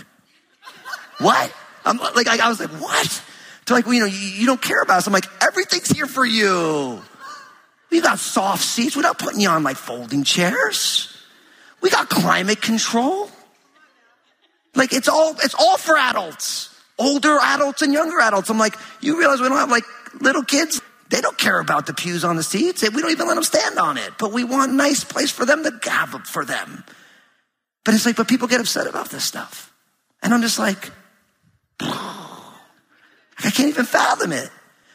what? 1.19 1.53
I'm 1.85 1.99
like, 1.99 2.29
I 2.29 2.49
was 2.49 2.61
like, 2.61 2.71
what? 2.71 3.23
Like, 3.71 3.87
well, 3.87 3.95
you 3.95 4.01
know, 4.01 4.07
you, 4.07 4.19
you 4.19 4.47
don't 4.47 4.61
care 4.61 4.83
about 4.83 4.99
us. 4.99 5.07
I'm 5.07 5.13
like, 5.13 5.27
everything's 5.43 5.89
here 5.89 6.07
for 6.07 6.25
you. 6.25 7.01
We 7.91 8.01
got 8.01 8.19
soft 8.19 8.63
seats. 8.63 8.97
We're 8.97 9.03
not 9.03 9.19
putting 9.19 9.41
you 9.41 9.49
on 9.49 9.63
like 9.63 9.77
folding 9.77 10.25
chairs. 10.25 11.17
We 11.81 11.91
got 11.91 12.09
climate 12.09 12.61
control. 12.61 13.31
Like 14.75 14.93
it's 14.93 15.09
all, 15.09 15.37
it's 15.43 15.55
all 15.55 15.77
for 15.77 15.97
adults, 15.97 16.75
older 16.99 17.39
adults 17.41 17.83
and 17.83 17.93
younger 17.93 18.21
adults. 18.21 18.51
I'm 18.51 18.59
like, 18.59 18.77
you 19.01 19.19
realize 19.19 19.41
we 19.41 19.49
don't 19.49 19.59
have 19.59 19.71
like 19.71 19.85
little 20.21 20.43
kids? 20.43 20.81
They 21.11 21.21
don't 21.21 21.39
care 21.39 21.61
about 21.61 21.87
the 21.87 21.95
pews 21.95 22.25
on 22.25 22.37
the 22.37 22.43
seats. 22.43 22.83
We 22.83 23.01
don't 23.01 23.13
even 23.13 23.29
let 23.29 23.35
them 23.35 23.45
stand 23.45 23.79
on 23.79 23.99
it, 23.99 24.15
but 24.19 24.33
we 24.33 24.43
want 24.43 24.73
a 24.73 24.75
nice 24.75 25.05
place 25.05 25.31
for 25.31 25.45
them 25.45 25.63
to 25.63 25.91
have 25.91 26.27
for 26.27 26.45
them. 26.45 26.83
But 27.85 27.95
it's 27.95 28.07
like, 28.07 28.17
but 28.17 28.27
people 28.27 28.49
get 28.49 28.61
upset 28.61 28.87
about 28.87 29.11
this 29.11 29.23
stuff. 29.23 29.73
And 30.23 30.35
I'm 30.35 30.43
just 30.43 30.59
like, 30.59 30.91
I 33.39 33.51
can't 33.51 33.69
even 33.69 33.85
fathom 33.85 34.33
it. 34.33 34.51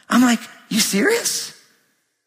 I'm 0.08 0.22
like, 0.22 0.40
you 0.68 0.80
serious? 0.80 1.56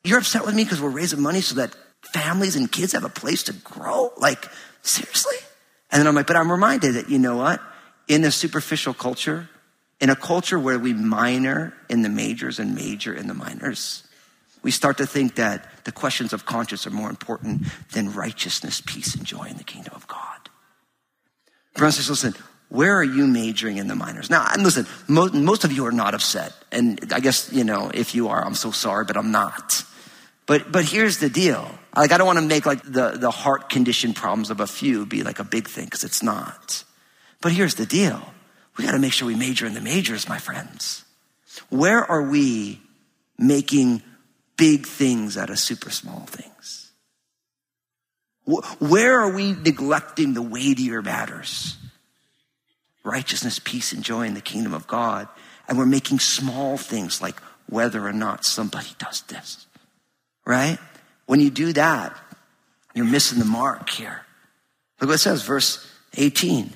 You're 0.04 0.20
upset 0.20 0.46
with 0.46 0.56
me 0.56 0.64
because 0.64 0.82
we're 0.82 0.90
raising 0.90 1.22
money 1.22 1.42
so 1.42 1.56
that 1.56 1.76
families 2.14 2.56
and 2.56 2.72
kids 2.72 2.94
have 2.94 3.04
a 3.04 3.10
place 3.10 3.44
to 3.44 3.54
grow? 3.54 4.12
Like, 4.18 4.48
seriously? 4.82 5.36
And 5.92 6.00
then 6.00 6.08
I'm 6.08 6.16
like, 6.16 6.28
but 6.28 6.36
I'm 6.36 6.52
reminded 6.52 6.96
that, 6.96 7.10
you 7.10 7.20
know 7.20 7.38
what? 7.38 7.62
In 8.08 8.24
a 8.24 8.32
superficial 8.32 8.94
culture, 8.94 9.50
in 10.02 10.10
a 10.10 10.16
culture 10.16 10.60
where 10.60 10.78
we 10.78 10.94
minor 10.94 11.74
in 11.90 12.02
the 12.02 12.10
majors 12.10 12.60
and 12.60 12.76
major 12.76 13.14
in 13.14 13.28
the 13.28 13.34
minors, 13.34 14.04
we 14.62 14.72
start 14.72 14.98
to 14.98 15.06
think 15.06 15.36
that 15.36 15.70
the 15.84 15.92
questions 15.92 16.34
of 16.34 16.46
conscience 16.46 16.88
are 16.88 16.92
more 16.92 17.10
important 17.10 17.64
than 17.92 18.14
righteousness, 18.14 18.82
peace, 18.86 19.16
and 19.16 19.26
joy 19.26 19.44
in 19.44 19.58
the 19.58 19.64
kingdom 19.64 19.94
of 19.96 20.08
God. 20.08 20.50
Brothers 21.76 22.10
listen, 22.10 22.34
where 22.74 22.96
are 22.96 23.04
you 23.04 23.28
majoring 23.28 23.78
in 23.78 23.88
the 23.88 23.94
minors? 23.94 24.32
Now, 24.32 24.48
and 24.52 24.64
listen, 24.64 24.88
most, 25.08 25.36
most 25.36 25.64
of 25.64 25.72
you 25.72 25.86
are 25.86 25.92
not 25.92 26.16
upset. 26.16 26.54
And 26.72 27.14
I 27.14 27.20
guess, 27.20 27.54
you 27.54 27.64
know, 27.64 27.92
if 27.94 28.16
you 28.16 28.30
are, 28.30 28.44
I'm 28.44 28.56
so 28.56 28.72
sorry, 28.72 29.06
but 29.06 29.16
I'm 29.16 29.30
not. 29.32 29.84
But, 30.48 30.72
but 30.72 30.84
here's 30.84 31.20
the 31.20 31.30
deal. 31.30 31.70
Like, 31.96 32.12
I 32.12 32.18
don't 32.18 32.26
want 32.26 32.40
to 32.40 32.46
make 32.46 32.66
like 32.66 32.82
the, 32.82 33.12
the 33.12 33.30
heart 33.30 33.70
condition 33.70 34.16
problems 34.16 34.50
of 34.50 34.60
a 34.60 34.66
few 34.66 35.06
be 35.06 35.22
like 35.22 35.38
a 35.38 35.44
big 35.44 35.68
thing, 35.68 35.86
because 35.86 36.04
it's 36.04 36.24
not. 36.24 36.84
But 37.42 37.52
here's 37.52 37.76
the 37.76 37.86
deal. 37.86 38.20
We 38.76 38.86
got 38.86 38.94
to 38.94 39.00
make 39.00 39.14
sure 39.14 39.28
we 39.28 39.36
major 39.36 39.68
in 39.68 39.76
the 39.76 39.82
majors, 39.82 40.28
my 40.28 40.40
friends. 40.40 41.06
Where 41.70 42.04
are 42.04 42.24
we 42.24 42.82
making 43.38 44.02
big 44.58 44.88
things 44.88 45.38
out 45.38 45.52
of 45.52 45.60
super 45.60 45.92
small 45.92 46.22
things? 46.22 46.92
Where 48.80 49.22
are 49.22 49.32
we 49.32 49.54
neglecting 49.54 50.34
the 50.34 50.42
weightier 50.42 51.04
matters? 51.04 51.78
Righteousness, 53.04 53.60
peace, 53.60 53.94
and 53.94 54.04
joy 54.04 54.26
in 54.26 54.34
the 54.34 54.42
kingdom 54.42 54.74
of 54.74 54.88
God. 54.88 55.28
And 55.68 55.78
we're 55.78 55.86
making 55.86 56.20
small 56.20 56.78
things 56.78 57.22
like 57.22 57.40
whether 57.68 58.06
or 58.06 58.14
not 58.14 58.46
somebody 58.46 58.90
does 59.00 59.22
this, 59.24 59.66
right? 60.46 60.78
When 61.26 61.40
you 61.40 61.50
do 61.50 61.74
that, 61.74 62.18
you're 62.94 63.06
missing 63.06 63.40
the 63.40 63.46
mark 63.46 63.90
here. 63.90 64.26
Look 65.00 65.10
what 65.10 65.16
it 65.16 65.20
says, 65.20 65.44
verse 65.44 65.90
18. 66.16 66.74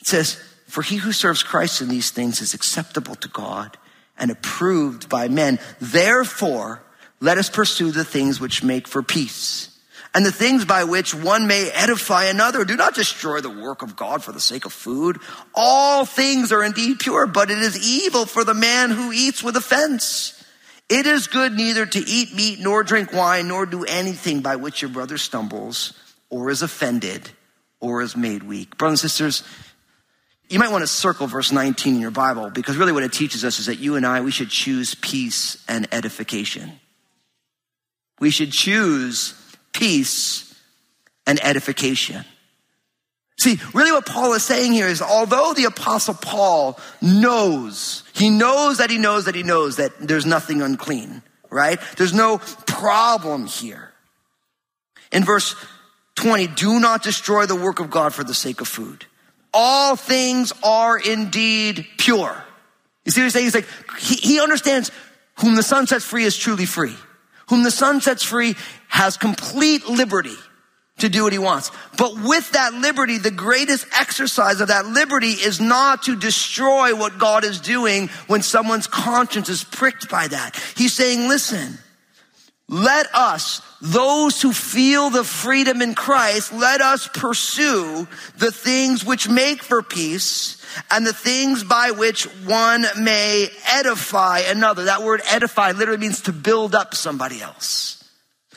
It 0.00 0.06
says, 0.06 0.42
For 0.68 0.82
he 0.82 0.96
who 0.96 1.12
serves 1.12 1.42
Christ 1.42 1.80
in 1.80 1.88
these 1.88 2.10
things 2.10 2.40
is 2.40 2.54
acceptable 2.54 3.14
to 3.16 3.28
God 3.28 3.76
and 4.18 4.30
approved 4.30 5.08
by 5.08 5.28
men. 5.28 5.58
Therefore, 5.80 6.82
let 7.20 7.38
us 7.38 7.48
pursue 7.48 7.90
the 7.90 8.04
things 8.04 8.40
which 8.40 8.62
make 8.62 8.88
for 8.88 9.02
peace 9.02 9.73
and 10.14 10.24
the 10.24 10.32
things 10.32 10.64
by 10.64 10.84
which 10.84 11.12
one 11.12 11.48
may 11.48 11.70
edify 11.70 12.26
another. 12.26 12.64
Do 12.64 12.76
not 12.76 12.94
destroy 12.94 13.40
the 13.40 13.50
work 13.50 13.82
of 13.82 13.96
God 13.96 14.22
for 14.22 14.30
the 14.30 14.40
sake 14.40 14.64
of 14.64 14.72
food. 14.72 15.18
All 15.54 16.04
things 16.04 16.52
are 16.52 16.62
indeed 16.62 17.00
pure, 17.00 17.26
but 17.26 17.50
it 17.50 17.58
is 17.58 18.04
evil 18.04 18.24
for 18.24 18.44
the 18.44 18.54
man 18.54 18.90
who 18.90 19.10
eats 19.12 19.42
with 19.42 19.56
offense. 19.56 20.40
It 20.88 21.06
is 21.06 21.26
good 21.26 21.54
neither 21.54 21.84
to 21.84 21.98
eat 21.98 22.34
meat 22.34 22.60
nor 22.60 22.84
drink 22.84 23.12
wine 23.12 23.48
nor 23.48 23.66
do 23.66 23.84
anything 23.84 24.40
by 24.40 24.56
which 24.56 24.82
your 24.82 24.90
brother 24.90 25.18
stumbles 25.18 25.94
or 26.30 26.50
is 26.50 26.62
offended 26.62 27.30
or 27.80 28.00
is 28.00 28.16
made 28.16 28.44
weak. 28.44 28.78
Brothers 28.78 29.02
and 29.02 29.10
sisters, 29.10 29.42
you 30.48 30.58
might 30.60 30.70
want 30.70 30.82
to 30.82 30.86
circle 30.86 31.26
verse 31.26 31.50
19 31.50 31.96
in 31.96 32.00
your 32.00 32.10
Bible 32.10 32.50
because 32.50 32.76
really 32.76 32.92
what 32.92 33.02
it 33.02 33.12
teaches 33.12 33.44
us 33.44 33.58
is 33.58 33.66
that 33.66 33.78
you 33.78 33.96
and 33.96 34.06
I, 34.06 34.20
we 34.20 34.30
should 34.30 34.50
choose 34.50 34.94
peace 34.94 35.64
and 35.66 35.88
edification. 35.92 36.78
We 38.20 38.30
should 38.30 38.52
choose 38.52 39.34
peace 39.74 40.54
and 41.26 41.38
edification. 41.44 42.24
See, 43.36 43.58
really 43.74 43.92
what 43.92 44.06
Paul 44.06 44.32
is 44.34 44.44
saying 44.44 44.72
here 44.72 44.86
is 44.86 45.02
although 45.02 45.52
the 45.54 45.64
apostle 45.64 46.14
Paul 46.14 46.78
knows, 47.02 48.04
he 48.14 48.30
knows 48.30 48.78
that 48.78 48.90
he 48.90 48.98
knows 48.98 49.26
that 49.26 49.34
he 49.34 49.42
knows 49.42 49.76
that 49.76 49.92
there's 50.00 50.24
nothing 50.24 50.62
unclean, 50.62 51.22
right? 51.50 51.78
There's 51.96 52.14
no 52.14 52.38
problem 52.66 53.46
here. 53.46 53.92
In 55.12 55.24
verse 55.24 55.56
20, 56.14 56.46
do 56.48 56.80
not 56.80 57.02
destroy 57.02 57.46
the 57.46 57.56
work 57.56 57.80
of 57.80 57.90
God 57.90 58.14
for 58.14 58.24
the 58.24 58.34
sake 58.34 58.60
of 58.60 58.68
food. 58.68 59.04
All 59.52 59.96
things 59.96 60.52
are 60.62 60.96
indeed 60.98 61.86
pure. 61.98 62.44
You 63.04 63.12
see 63.12 63.20
what 63.20 63.24
he's 63.24 63.32
saying? 63.32 63.44
He's 63.46 63.54
like, 63.54 63.68
he, 63.98 64.14
he 64.14 64.40
understands 64.40 64.90
whom 65.40 65.56
the 65.56 65.62
Son 65.62 65.86
sets 65.86 66.04
free 66.04 66.24
is 66.24 66.36
truly 66.36 66.66
free. 66.66 66.96
Whom 67.48 67.62
the 67.62 67.70
Son 67.70 68.00
sets 68.00 68.22
free 68.22 68.54
has 68.94 69.16
complete 69.16 69.88
liberty 69.88 70.36
to 70.98 71.08
do 71.08 71.24
what 71.24 71.32
he 71.32 71.38
wants. 71.40 71.72
But 71.98 72.14
with 72.22 72.52
that 72.52 72.74
liberty, 72.74 73.18
the 73.18 73.32
greatest 73.32 73.88
exercise 73.98 74.60
of 74.60 74.68
that 74.68 74.86
liberty 74.86 75.32
is 75.32 75.60
not 75.60 76.04
to 76.04 76.14
destroy 76.14 76.94
what 76.94 77.18
God 77.18 77.42
is 77.42 77.58
doing 77.58 78.06
when 78.28 78.40
someone's 78.40 78.86
conscience 78.86 79.48
is 79.48 79.64
pricked 79.64 80.08
by 80.08 80.28
that. 80.28 80.54
He's 80.76 80.92
saying, 80.92 81.26
listen, 81.26 81.76
let 82.68 83.12
us, 83.12 83.62
those 83.82 84.40
who 84.40 84.52
feel 84.52 85.10
the 85.10 85.24
freedom 85.24 85.82
in 85.82 85.96
Christ, 85.96 86.52
let 86.52 86.80
us 86.80 87.08
pursue 87.12 88.06
the 88.38 88.52
things 88.52 89.04
which 89.04 89.28
make 89.28 89.60
for 89.60 89.82
peace 89.82 90.64
and 90.88 91.04
the 91.04 91.12
things 91.12 91.64
by 91.64 91.90
which 91.90 92.26
one 92.46 92.86
may 93.00 93.48
edify 93.66 94.38
another. 94.46 94.84
That 94.84 95.02
word 95.02 95.20
edify 95.26 95.72
literally 95.72 95.98
means 95.98 96.20
to 96.22 96.32
build 96.32 96.76
up 96.76 96.94
somebody 96.94 97.42
else. 97.42 98.03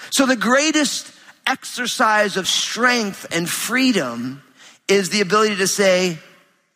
So 0.09 0.25
the 0.25 0.35
greatest 0.35 1.11
exercise 1.45 2.37
of 2.37 2.47
strength 2.47 3.25
and 3.31 3.49
freedom 3.49 4.43
is 4.87 5.09
the 5.09 5.21
ability 5.21 5.57
to 5.57 5.67
say, 5.67 6.17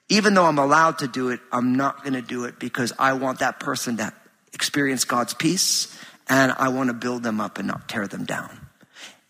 even 0.10 0.34
though 0.34 0.46
I'm 0.46 0.58
allowed 0.58 1.00
to 1.00 1.08
do 1.08 1.30
it, 1.30 1.40
I'm 1.52 1.76
not 1.76 2.04
going 2.04 2.14
to 2.14 2.22
do 2.22 2.46
it 2.46 2.60
because 2.60 2.92
I 3.00 3.14
want 3.14 3.40
that 3.40 3.60
person 3.60 3.98
to 3.98 4.14
experience 4.54 5.06
God's 5.06 5.34
peace 5.34 5.98
and 6.28 6.52
I 6.52 6.70
want 6.70 6.90
to 6.90 6.94
build 6.94 7.24
them 7.24 7.40
up 7.40 7.58
and 7.58 7.68
not 7.68 7.88
tear 7.88 8.08
them 8.08 8.26
down. 8.26 8.68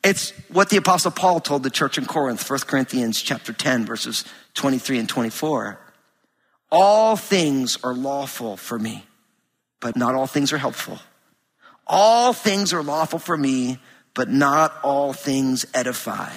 It's 0.03 0.31
what 0.49 0.69
the 0.69 0.77
apostle 0.77 1.11
Paul 1.11 1.39
told 1.39 1.61
the 1.61 1.69
church 1.69 1.97
in 1.97 2.05
Corinth, 2.05 2.49
1 2.49 2.59
Corinthians 2.61 3.21
chapter 3.21 3.53
10 3.53 3.85
verses 3.85 4.25
23 4.55 4.99
and 4.99 5.09
24. 5.09 5.79
All 6.71 7.15
things 7.15 7.77
are 7.83 7.93
lawful 7.93 8.57
for 8.57 8.79
me, 8.79 9.05
but 9.79 9.95
not 9.95 10.15
all 10.15 10.25
things 10.25 10.53
are 10.53 10.57
helpful. 10.57 10.99
All 11.93 12.31
things 12.31 12.71
are 12.71 12.81
lawful 12.81 13.19
for 13.19 13.35
me, 13.35 13.77
but 14.13 14.29
not 14.29 14.73
all 14.81 15.11
things 15.11 15.65
edify. 15.73 16.31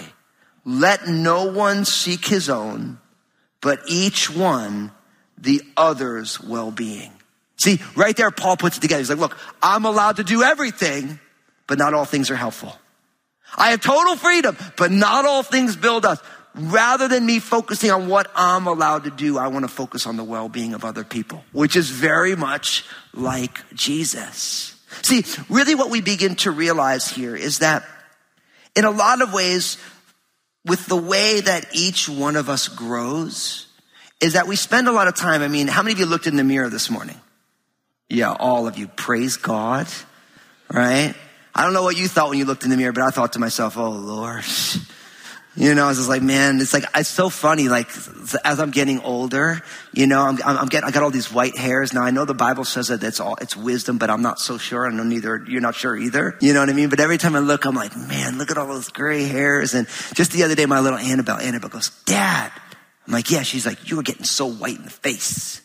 Let 0.64 1.06
no 1.06 1.52
one 1.52 1.84
seek 1.84 2.26
his 2.26 2.50
own, 2.50 2.98
but 3.60 3.78
each 3.86 4.28
one 4.28 4.90
the 5.38 5.62
other's 5.76 6.40
well-being. 6.40 7.12
See, 7.56 7.80
right 7.94 8.16
there, 8.16 8.32
Paul 8.32 8.56
puts 8.56 8.78
it 8.78 8.80
together. 8.80 8.98
He's 9.00 9.10
like, 9.10 9.18
look, 9.20 9.38
I'm 9.62 9.84
allowed 9.84 10.16
to 10.16 10.24
do 10.24 10.42
everything, 10.42 11.20
but 11.68 11.78
not 11.78 11.94
all 11.94 12.04
things 12.04 12.32
are 12.32 12.36
helpful. 12.36 12.76
I 13.56 13.70
have 13.70 13.80
total 13.80 14.16
freedom, 14.16 14.56
but 14.76 14.90
not 14.90 15.24
all 15.24 15.44
things 15.44 15.76
build 15.76 16.04
us. 16.04 16.18
Rather 16.56 17.06
than 17.06 17.24
me 17.26 17.38
focusing 17.38 17.92
on 17.92 18.08
what 18.08 18.28
I'm 18.34 18.66
allowed 18.66 19.04
to 19.04 19.10
do, 19.10 19.38
I 19.38 19.46
want 19.46 19.64
to 19.64 19.68
focus 19.68 20.04
on 20.06 20.16
the 20.16 20.24
well-being 20.24 20.74
of 20.74 20.84
other 20.84 21.04
people, 21.04 21.44
which 21.52 21.76
is 21.76 21.90
very 21.90 22.34
much 22.34 22.84
like 23.12 23.60
Jesus. 23.72 24.73
See, 25.02 25.24
really 25.48 25.74
what 25.74 25.90
we 25.90 26.00
begin 26.00 26.36
to 26.36 26.50
realize 26.50 27.08
here 27.08 27.36
is 27.36 27.60
that 27.60 27.84
in 28.76 28.84
a 28.84 28.90
lot 28.90 29.22
of 29.22 29.32
ways, 29.32 29.78
with 30.64 30.86
the 30.86 30.96
way 30.96 31.40
that 31.40 31.66
each 31.72 32.08
one 32.08 32.36
of 32.36 32.48
us 32.48 32.68
grows, 32.68 33.66
is 34.20 34.32
that 34.32 34.46
we 34.46 34.56
spend 34.56 34.88
a 34.88 34.92
lot 34.92 35.08
of 35.08 35.14
time. 35.14 35.42
I 35.42 35.48
mean, 35.48 35.66
how 35.66 35.82
many 35.82 35.92
of 35.92 35.98
you 35.98 36.06
looked 36.06 36.26
in 36.26 36.36
the 36.36 36.44
mirror 36.44 36.70
this 36.70 36.90
morning? 36.90 37.20
Yeah, 38.08 38.32
all 38.32 38.66
of 38.66 38.78
you. 38.78 38.88
Praise 38.88 39.36
God, 39.36 39.86
right? 40.72 41.14
I 41.54 41.62
don't 41.62 41.72
know 41.72 41.82
what 41.82 41.96
you 41.96 42.08
thought 42.08 42.30
when 42.30 42.38
you 42.38 42.44
looked 42.44 42.64
in 42.64 42.70
the 42.70 42.76
mirror, 42.76 42.92
but 42.92 43.02
I 43.02 43.10
thought 43.10 43.34
to 43.34 43.38
myself, 43.38 43.76
oh 43.76 43.90
Lord. 43.90 44.44
You 45.56 45.72
know, 45.76 45.84
I 45.84 45.88
was 45.88 45.98
just 45.98 46.08
like, 46.08 46.22
man, 46.22 46.60
it's 46.60 46.72
like, 46.72 46.84
it's 46.96 47.08
so 47.08 47.28
funny. 47.28 47.68
Like, 47.68 47.88
as 48.44 48.58
I'm 48.58 48.72
getting 48.72 49.00
older, 49.00 49.62
you 49.92 50.08
know, 50.08 50.22
I'm, 50.22 50.36
I'm 50.42 50.66
getting, 50.66 50.88
I 50.88 50.90
got 50.90 51.04
all 51.04 51.12
these 51.12 51.32
white 51.32 51.56
hairs. 51.56 51.92
Now 51.92 52.02
I 52.02 52.10
know 52.10 52.24
the 52.24 52.34
Bible 52.34 52.64
says 52.64 52.88
that 52.88 53.04
it's 53.04 53.20
all, 53.20 53.36
it's 53.40 53.56
wisdom, 53.56 53.96
but 53.96 54.10
I'm 54.10 54.20
not 54.20 54.40
so 54.40 54.58
sure. 54.58 54.84
I 54.84 54.90
know 54.90 55.04
neither, 55.04 55.44
you're 55.46 55.60
not 55.60 55.76
sure 55.76 55.96
either. 55.96 56.36
You 56.40 56.54
know 56.54 56.60
what 56.60 56.70
I 56.70 56.72
mean? 56.72 56.88
But 56.88 56.98
every 56.98 57.18
time 57.18 57.36
I 57.36 57.38
look, 57.38 57.66
I'm 57.66 57.76
like, 57.76 57.96
man, 57.96 58.36
look 58.36 58.50
at 58.50 58.58
all 58.58 58.66
those 58.66 58.88
gray 58.88 59.24
hairs. 59.24 59.74
And 59.74 59.86
just 60.14 60.32
the 60.32 60.42
other 60.42 60.56
day, 60.56 60.66
my 60.66 60.80
little 60.80 60.98
Annabelle, 60.98 61.38
Annabelle 61.38 61.70
goes, 61.70 61.90
dad. 62.04 62.50
I'm 63.06 63.12
like, 63.12 63.30
yeah. 63.30 63.42
She's 63.42 63.64
like, 63.64 63.88
you 63.88 63.96
were 63.96 64.02
getting 64.02 64.24
so 64.24 64.46
white 64.46 64.76
in 64.76 64.84
the 64.84 64.90
face. 64.90 65.60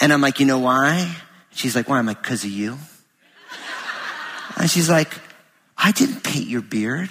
And 0.00 0.12
I'm 0.12 0.20
like, 0.20 0.38
you 0.38 0.46
know 0.46 0.58
why? 0.58 1.12
She's 1.50 1.74
like, 1.74 1.88
why? 1.88 1.98
I'm 1.98 2.06
like, 2.06 2.22
cause 2.22 2.44
of 2.44 2.50
you. 2.50 2.78
And 4.56 4.70
she's 4.70 4.88
like, 4.88 5.12
I 5.76 5.90
didn't 5.90 6.22
paint 6.22 6.46
your 6.46 6.62
beard. 6.62 7.10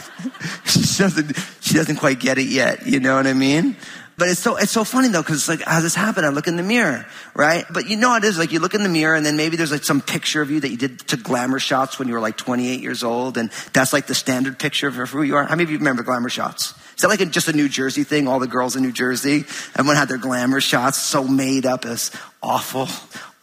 she 0.64 1.02
doesn't, 1.02 1.36
she 1.60 1.74
doesn't 1.74 1.96
quite 1.96 2.20
get 2.20 2.38
it 2.38 2.48
yet. 2.48 2.86
You 2.86 3.00
know 3.00 3.16
what 3.16 3.26
I 3.26 3.32
mean? 3.32 3.76
But 4.18 4.28
it's 4.28 4.40
so, 4.40 4.56
it's 4.56 4.72
so 4.72 4.82
funny 4.82 5.06
though, 5.08 5.22
cause 5.22 5.36
it's 5.36 5.48
like, 5.48 5.62
how 5.62 5.74
does 5.74 5.84
this 5.84 5.94
happened? 5.94 6.26
I 6.26 6.30
look 6.30 6.48
in 6.48 6.56
the 6.56 6.64
mirror, 6.64 7.06
right? 7.34 7.64
But 7.70 7.88
you 7.88 7.96
know 7.96 8.08
what 8.08 8.24
it 8.24 8.26
is? 8.26 8.36
Like 8.36 8.50
you 8.50 8.58
look 8.58 8.74
in 8.74 8.82
the 8.82 8.88
mirror 8.88 9.14
and 9.14 9.24
then 9.24 9.36
maybe 9.36 9.56
there's 9.56 9.70
like 9.70 9.84
some 9.84 10.00
picture 10.00 10.42
of 10.42 10.50
you 10.50 10.58
that 10.58 10.70
you 10.70 10.76
did 10.76 10.98
to 11.06 11.16
glamour 11.16 11.60
shots 11.60 12.00
when 12.00 12.08
you 12.08 12.14
were 12.14 12.20
like 12.20 12.36
28 12.36 12.80
years 12.80 13.04
old. 13.04 13.38
And 13.38 13.50
that's 13.72 13.92
like 13.92 14.08
the 14.08 14.16
standard 14.16 14.58
picture 14.58 14.88
of 14.88 14.96
who 14.96 15.22
you 15.22 15.36
are. 15.36 15.44
How 15.44 15.50
many 15.50 15.62
of 15.62 15.70
you 15.70 15.78
remember 15.78 16.02
glamour 16.02 16.30
shots? 16.30 16.74
Is 16.96 17.02
that 17.02 17.08
like 17.08 17.20
a, 17.20 17.26
just 17.26 17.46
a 17.46 17.52
New 17.52 17.68
Jersey 17.68 18.02
thing? 18.02 18.26
All 18.26 18.40
the 18.40 18.48
girls 18.48 18.74
in 18.74 18.82
New 18.82 18.90
Jersey, 18.90 19.44
everyone 19.76 19.94
had 19.94 20.08
their 20.08 20.18
glamour 20.18 20.60
shots 20.60 20.98
so 20.98 21.22
made 21.22 21.64
up 21.64 21.84
as 21.84 22.10
awful. 22.42 22.88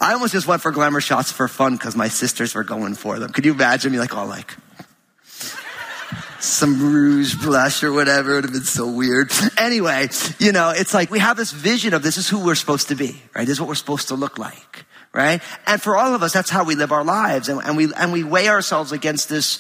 I 0.01 0.11
almost 0.11 0.33
just 0.33 0.45
went 0.45 0.61
for 0.61 0.71
glamour 0.71 0.99
shots 0.99 1.31
for 1.31 1.47
fun 1.47 1.77
because 1.77 1.95
my 1.95 2.09
sisters 2.09 2.53
were 2.53 2.65
going 2.65 2.95
for 2.95 3.17
them. 3.17 3.31
Could 3.31 3.45
you 3.45 3.53
imagine 3.53 3.93
me 3.93 3.99
like 3.99 4.13
all 4.13 4.27
like, 4.27 4.53
some 6.45 6.81
rouge 6.81 7.35
blush 7.35 7.83
or 7.83 7.91
whatever. 7.91 8.31
It 8.31 8.35
would 8.35 8.43
have 8.45 8.53
been 8.53 8.63
so 8.63 8.89
weird. 8.89 9.31
Anyway, 9.57 10.09
you 10.37 10.51
know, 10.51 10.69
it's 10.69 10.93
like 10.93 11.09
we 11.09 11.19
have 11.19 11.37
this 11.37 11.51
vision 11.51 11.93
of 11.93 12.03
this 12.03 12.17
is 12.17 12.29
who 12.29 12.45
we're 12.45 12.55
supposed 12.55 12.89
to 12.89 12.95
be, 12.95 13.19
right? 13.33 13.47
This 13.47 13.53
is 13.53 13.59
what 13.61 13.67
we're 13.67 13.75
supposed 13.75 14.09
to 14.09 14.15
look 14.15 14.37
like, 14.37 14.85
right? 15.13 15.41
And 15.65 15.81
for 15.81 15.97
all 15.97 16.13
of 16.13 16.21
us, 16.21 16.33
that's 16.33 16.49
how 16.49 16.65
we 16.65 16.75
live 16.75 16.91
our 16.91 17.03
lives. 17.03 17.49
And, 17.49 17.61
and 17.63 17.75
we, 17.75 17.91
and 17.93 18.11
we 18.11 18.23
weigh 18.23 18.47
ourselves 18.49 18.91
against 18.91 19.27
this 19.27 19.59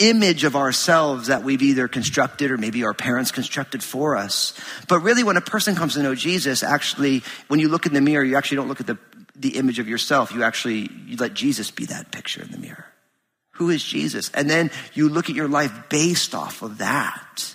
image 0.00 0.44
of 0.44 0.56
ourselves 0.56 1.28
that 1.28 1.44
we've 1.44 1.62
either 1.62 1.86
constructed 1.86 2.50
or 2.50 2.58
maybe 2.58 2.84
our 2.84 2.94
parents 2.94 3.30
constructed 3.30 3.82
for 3.82 4.16
us. 4.16 4.58
But 4.88 5.00
really, 5.00 5.22
when 5.22 5.36
a 5.36 5.42
person 5.42 5.74
comes 5.74 5.94
to 5.94 6.02
know 6.02 6.14
Jesus, 6.14 6.62
actually, 6.62 7.22
when 7.48 7.60
you 7.60 7.68
look 7.68 7.86
in 7.86 7.92
the 7.92 8.00
mirror, 8.00 8.24
you 8.24 8.36
actually 8.36 8.56
don't 8.56 8.68
look 8.68 8.80
at 8.80 8.86
the, 8.86 8.98
the 9.36 9.56
image 9.56 9.78
of 9.78 9.88
yourself. 9.88 10.32
You 10.32 10.42
actually, 10.42 10.90
you 11.06 11.16
let 11.16 11.34
Jesus 11.34 11.70
be 11.70 11.86
that 11.86 12.10
picture 12.10 12.42
in 12.42 12.50
the 12.50 12.58
mirror. 12.58 12.86
Who 13.52 13.70
is 13.70 13.84
Jesus? 13.84 14.30
And 14.30 14.48
then 14.48 14.70
you 14.94 15.08
look 15.08 15.28
at 15.28 15.36
your 15.36 15.48
life 15.48 15.72
based 15.88 16.34
off 16.34 16.62
of 16.62 16.78
that. 16.78 17.54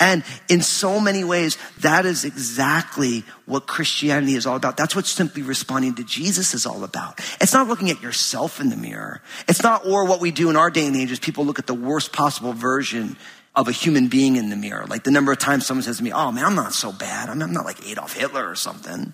And 0.00 0.24
in 0.48 0.62
so 0.62 0.98
many 0.98 1.24
ways, 1.24 1.58
that 1.80 2.06
is 2.06 2.24
exactly 2.24 3.22
what 3.46 3.66
Christianity 3.66 4.34
is 4.34 4.46
all 4.46 4.56
about. 4.56 4.76
That's 4.76 4.96
what 4.96 5.06
simply 5.06 5.42
responding 5.42 5.94
to 5.96 6.04
Jesus 6.04 6.54
is 6.54 6.66
all 6.66 6.84
about. 6.84 7.20
It's 7.40 7.52
not 7.52 7.68
looking 7.68 7.90
at 7.90 8.02
yourself 8.02 8.60
in 8.60 8.70
the 8.70 8.76
mirror. 8.76 9.22
It's 9.46 9.62
not, 9.62 9.86
or 9.86 10.06
what 10.06 10.20
we 10.20 10.30
do 10.30 10.50
in 10.50 10.56
our 10.56 10.70
day 10.70 10.86
and 10.86 10.96
age 10.96 11.12
is 11.12 11.18
people 11.18 11.44
look 11.44 11.58
at 11.58 11.66
the 11.66 11.74
worst 11.74 12.12
possible 12.12 12.52
version 12.52 13.16
of 13.54 13.68
a 13.68 13.72
human 13.72 14.08
being 14.08 14.36
in 14.36 14.48
the 14.48 14.56
mirror. 14.56 14.86
Like 14.86 15.04
the 15.04 15.10
number 15.10 15.30
of 15.32 15.38
times 15.38 15.66
someone 15.66 15.82
says 15.82 15.98
to 15.98 16.02
me, 16.02 16.12
oh 16.12 16.32
man, 16.32 16.44
I'm 16.44 16.56
not 16.56 16.72
so 16.72 16.90
bad. 16.90 17.28
I'm 17.28 17.38
not 17.38 17.64
like 17.64 17.86
Adolf 17.86 18.14
Hitler 18.14 18.48
or 18.48 18.56
something 18.56 19.12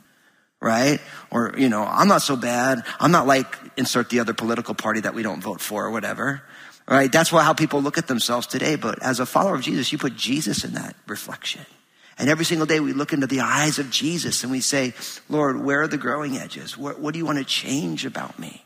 right? 0.60 1.00
Or, 1.30 1.54
you 1.56 1.68
know, 1.68 1.84
I'm 1.84 2.08
not 2.08 2.22
so 2.22 2.36
bad. 2.36 2.84
I'm 2.98 3.10
not 3.10 3.26
like 3.26 3.56
insert 3.76 4.10
the 4.10 4.20
other 4.20 4.34
political 4.34 4.74
party 4.74 5.00
that 5.00 5.14
we 5.14 5.22
don't 5.22 5.42
vote 5.42 5.60
for 5.60 5.86
or 5.86 5.90
whatever, 5.90 6.42
right? 6.88 7.10
That's 7.10 7.30
how 7.30 7.54
people 7.54 7.80
look 7.80 7.98
at 7.98 8.08
themselves 8.08 8.46
today. 8.46 8.76
But 8.76 9.02
as 9.02 9.20
a 9.20 9.26
follower 9.26 9.54
of 9.54 9.62
Jesus, 9.62 9.90
you 9.90 9.98
put 9.98 10.16
Jesus 10.16 10.64
in 10.64 10.74
that 10.74 10.94
reflection. 11.06 11.64
And 12.18 12.28
every 12.28 12.44
single 12.44 12.66
day 12.66 12.80
we 12.80 12.92
look 12.92 13.14
into 13.14 13.26
the 13.26 13.40
eyes 13.40 13.78
of 13.78 13.90
Jesus 13.90 14.42
and 14.42 14.52
we 14.52 14.60
say, 14.60 14.92
Lord, 15.30 15.64
where 15.64 15.82
are 15.82 15.88
the 15.88 15.96
growing 15.96 16.36
edges? 16.36 16.76
What, 16.76 17.00
what 17.00 17.14
do 17.14 17.18
you 17.18 17.24
want 17.24 17.38
to 17.38 17.44
change 17.44 18.04
about 18.04 18.38
me? 18.38 18.62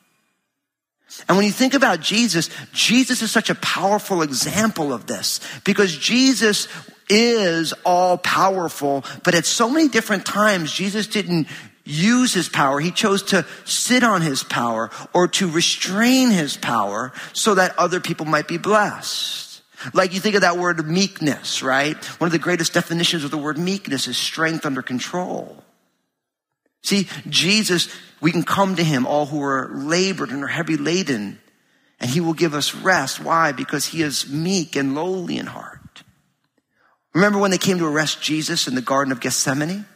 And 1.29 1.37
when 1.37 1.47
you 1.47 1.53
think 1.53 1.75
about 1.75 2.01
Jesus, 2.01 2.51
Jesus 2.73 3.23
is 3.23 3.31
such 3.31 3.51
a 3.51 3.55
powerful 3.55 4.23
example 4.23 4.93
of 4.93 5.07
this 5.07 5.39
because 5.63 5.97
Jesus 5.97 6.67
is 7.09 7.73
all 7.85 8.19
powerful, 8.19 9.05
but 9.23 9.35
at 9.35 9.47
so 9.47 9.69
many 9.69 9.89
different 9.89 10.27
times, 10.27 10.73
Jesus 10.73 11.07
didn't 11.07 11.47
use 11.85 12.33
his 12.33 12.49
power. 12.49 12.81
He 12.81 12.91
chose 12.91 13.23
to 13.25 13.47
sit 13.65 14.03
on 14.03 14.23
his 14.23 14.43
power 14.43 14.91
or 15.13 15.29
to 15.29 15.51
restrain 15.51 16.31
his 16.31 16.57
power 16.57 17.13
so 17.33 17.55
that 17.55 17.79
other 17.79 18.01
people 18.01 18.27
might 18.27 18.49
be 18.49 18.59
blessed. 18.59 19.63
Like 19.93 20.15
you 20.15 20.21
think 20.21 20.35
of 20.35 20.41
that 20.41 20.57
word 20.57 20.87
meekness, 20.87 21.63
right? 21.63 22.03
One 22.19 22.29
of 22.29 22.33
the 22.33 22.39
greatest 22.39 22.73
definitions 22.73 23.25
of 23.25 23.31
the 23.31 23.39
word 23.39 23.59
meekness 23.59 24.09
is 24.09 24.17
strength 24.17 24.65
under 24.65 24.81
control. 24.83 25.63
See, 26.83 27.09
Jesus, 27.29 27.89
we 28.21 28.33
can 28.33 28.45
come 28.45 28.77
to 28.77 28.85
him, 28.85 29.07
all 29.07 29.27
who 29.27 29.43
are 29.43 29.71
labored 29.75 30.31
and 30.31 30.43
are 30.43 30.49
heavy 30.49 30.77
laden, 30.77 31.41
and 32.01 32.11
he 32.11 32.21
will 32.21 32.35
give 32.35 32.55
us 32.55 32.75
rest. 32.75 33.21
Why? 33.23 33.53
Because 33.53 33.87
he 33.87 34.03
is 34.03 34.29
meek 34.29 34.77
and 34.77 34.95
lowly 34.95 35.39
in 35.39 35.47
heart. 35.47 36.03
Remember 37.15 37.39
when 37.39 37.51
they 37.51 37.59
came 37.59 37.79
to 37.79 37.87
arrest 37.87 38.23
Jesus 38.23 38.67
in 38.67 38.75
the 38.75 38.83
Garden 38.83 39.13
of 39.13 39.21
Gethsemane? 39.21 39.87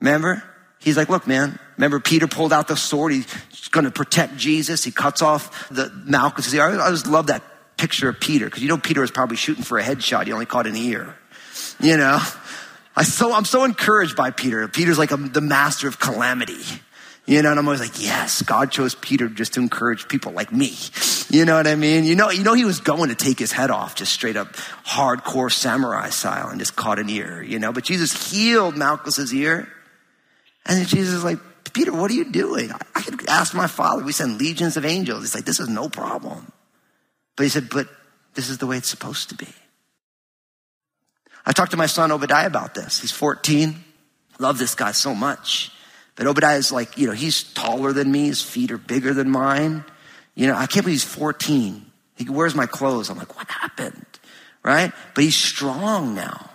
Remember? 0.00 0.42
He's 0.78 0.96
like, 0.96 1.08
look, 1.08 1.26
man, 1.26 1.58
remember 1.76 1.98
Peter 1.98 2.28
pulled 2.28 2.52
out 2.52 2.68
the 2.68 2.76
sword. 2.76 3.12
He's 3.12 3.26
going 3.70 3.84
to 3.84 3.90
protect 3.90 4.36
Jesus. 4.36 4.84
He 4.84 4.90
cuts 4.90 5.22
off 5.22 5.68
the 5.70 5.90
Malchus' 6.04 6.54
ear. 6.54 6.80
I 6.80 6.90
just 6.90 7.06
love 7.06 7.26
that 7.28 7.42
picture 7.76 8.08
of 8.08 8.20
Peter 8.20 8.46
because 8.46 8.62
you 8.62 8.68
know 8.68 8.78
Peter 8.78 9.00
was 9.00 9.10
probably 9.10 9.36
shooting 9.36 9.64
for 9.64 9.78
a 9.78 9.82
headshot. 9.82 10.26
He 10.26 10.32
only 10.32 10.46
caught 10.46 10.66
an 10.66 10.76
ear. 10.76 11.16
You 11.80 11.96
know? 11.96 12.20
I 12.96 13.02
so, 13.04 13.32
I'm 13.32 13.44
so 13.44 13.64
encouraged 13.64 14.16
by 14.16 14.30
Peter. 14.30 14.66
Peter's 14.68 14.98
like 14.98 15.12
a, 15.12 15.16
the 15.16 15.40
master 15.40 15.88
of 15.88 15.98
calamity. 15.98 16.62
You 17.26 17.42
know, 17.42 17.50
and 17.50 17.58
I'm 17.58 17.66
always 17.66 17.80
like, 17.80 18.02
yes, 18.02 18.40
God 18.40 18.72
chose 18.72 18.94
Peter 18.94 19.28
just 19.28 19.52
to 19.54 19.60
encourage 19.60 20.08
people 20.08 20.32
like 20.32 20.50
me. 20.50 20.74
You 21.28 21.44
know 21.44 21.56
what 21.56 21.66
I 21.66 21.74
mean? 21.74 22.04
You 22.04 22.16
know, 22.16 22.30
you 22.30 22.42
know, 22.42 22.54
he 22.54 22.64
was 22.64 22.80
going 22.80 23.10
to 23.10 23.14
take 23.14 23.38
his 23.38 23.52
head 23.52 23.70
off, 23.70 23.94
just 23.94 24.12
straight 24.12 24.36
up 24.36 24.54
hardcore 24.86 25.52
samurai 25.52 26.08
style 26.08 26.48
and 26.48 26.58
just 26.58 26.74
caught 26.74 26.98
an 26.98 27.10
ear, 27.10 27.42
you 27.42 27.58
know, 27.58 27.70
but 27.70 27.84
Jesus 27.84 28.30
healed 28.30 28.76
Malchus's 28.76 29.34
ear. 29.34 29.68
And 30.68 30.86
Jesus 30.86 31.14
is 31.14 31.24
like, 31.24 31.38
Peter, 31.72 31.92
what 31.92 32.10
are 32.10 32.14
you 32.14 32.30
doing? 32.30 32.70
I, 32.94 33.02
could 33.02 33.28
ask 33.28 33.54
my 33.54 33.66
father. 33.66 34.04
We 34.04 34.12
send 34.12 34.38
legions 34.38 34.76
of 34.76 34.84
angels. 34.84 35.22
He's 35.22 35.34
like, 35.34 35.44
this 35.44 35.60
is 35.60 35.68
no 35.68 35.88
problem. 35.88 36.52
But 37.36 37.44
he 37.44 37.48
said, 37.48 37.68
but 37.70 37.88
this 38.34 38.50
is 38.50 38.58
the 38.58 38.66
way 38.66 38.76
it's 38.76 38.88
supposed 38.88 39.30
to 39.30 39.34
be. 39.34 39.48
I 41.46 41.52
talked 41.52 41.70
to 41.70 41.76
my 41.76 41.86
son 41.86 42.12
Obadiah 42.12 42.46
about 42.46 42.74
this. 42.74 43.00
He's 43.00 43.12
14. 43.12 43.82
Love 44.38 44.58
this 44.58 44.74
guy 44.74 44.92
so 44.92 45.14
much. 45.14 45.72
But 46.14 46.26
Obadiah 46.26 46.58
is 46.58 46.70
like, 46.70 46.98
you 46.98 47.06
know, 47.06 47.12
he's 47.12 47.44
taller 47.54 47.92
than 47.92 48.10
me. 48.12 48.26
His 48.26 48.42
feet 48.42 48.70
are 48.70 48.78
bigger 48.78 49.14
than 49.14 49.30
mine. 49.30 49.84
You 50.34 50.48
know, 50.48 50.54
I 50.54 50.66
can't 50.66 50.84
believe 50.84 51.00
he's 51.00 51.04
14. 51.04 51.84
He 52.16 52.28
wears 52.28 52.54
my 52.54 52.66
clothes. 52.66 53.08
I'm 53.08 53.16
like, 53.16 53.36
what 53.36 53.48
happened? 53.48 54.04
Right? 54.62 54.92
But 55.14 55.24
he's 55.24 55.36
strong 55.36 56.14
now. 56.14 56.50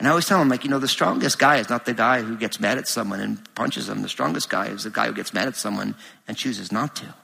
And 0.00 0.06
I 0.06 0.10
always 0.10 0.26
tell 0.26 0.38
them, 0.38 0.48
like, 0.48 0.64
you 0.64 0.70
know, 0.70 0.78
the 0.78 0.88
strongest 0.88 1.38
guy 1.38 1.58
is 1.58 1.68
not 1.68 1.84
the 1.84 1.92
guy 1.92 2.22
who 2.22 2.38
gets 2.38 2.58
mad 2.58 2.78
at 2.78 2.88
someone 2.88 3.20
and 3.20 3.54
punches 3.54 3.86
them. 3.86 4.00
The 4.00 4.08
strongest 4.08 4.48
guy 4.48 4.68
is 4.68 4.84
the 4.84 4.90
guy 4.90 5.06
who 5.08 5.12
gets 5.12 5.34
mad 5.34 5.46
at 5.46 5.56
someone 5.56 5.94
and 6.26 6.38
chooses 6.38 6.72
not 6.72 6.96
to. 6.96 7.14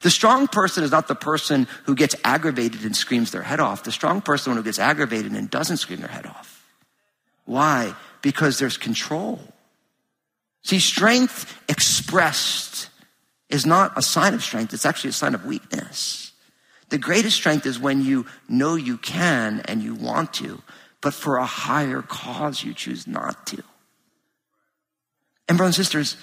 The 0.00 0.10
strong 0.10 0.48
person 0.48 0.82
is 0.82 0.90
not 0.90 1.06
the 1.06 1.14
person 1.14 1.68
who 1.84 1.94
gets 1.94 2.16
aggravated 2.24 2.82
and 2.84 2.96
screams 2.96 3.30
their 3.30 3.42
head 3.42 3.60
off. 3.60 3.84
The 3.84 3.92
strong 3.92 4.20
person 4.20 4.56
who 4.56 4.64
gets 4.64 4.80
aggravated 4.80 5.30
and 5.30 5.48
doesn't 5.48 5.76
scream 5.76 6.00
their 6.00 6.08
head 6.08 6.26
off. 6.26 6.66
Why? 7.44 7.94
Because 8.20 8.58
there's 8.58 8.76
control. 8.76 9.40
See, 10.64 10.80
strength 10.80 11.56
expressed 11.68 12.90
is 13.48 13.64
not 13.64 13.96
a 13.96 14.02
sign 14.02 14.34
of 14.34 14.42
strength, 14.42 14.74
it's 14.74 14.84
actually 14.84 15.10
a 15.10 15.12
sign 15.12 15.36
of 15.36 15.46
weakness. 15.46 16.32
The 16.88 16.98
greatest 16.98 17.36
strength 17.36 17.64
is 17.64 17.78
when 17.78 18.04
you 18.04 18.26
know 18.48 18.74
you 18.74 18.98
can 18.98 19.60
and 19.66 19.82
you 19.82 19.94
want 19.94 20.34
to, 20.34 20.60
but 21.00 21.14
for 21.14 21.36
a 21.36 21.46
higher 21.46 22.02
cause 22.02 22.62
you 22.62 22.74
choose 22.74 23.06
not 23.06 23.46
to. 23.48 23.62
And, 25.48 25.56
brothers 25.56 25.78
and 25.78 25.86
sisters, 25.86 26.16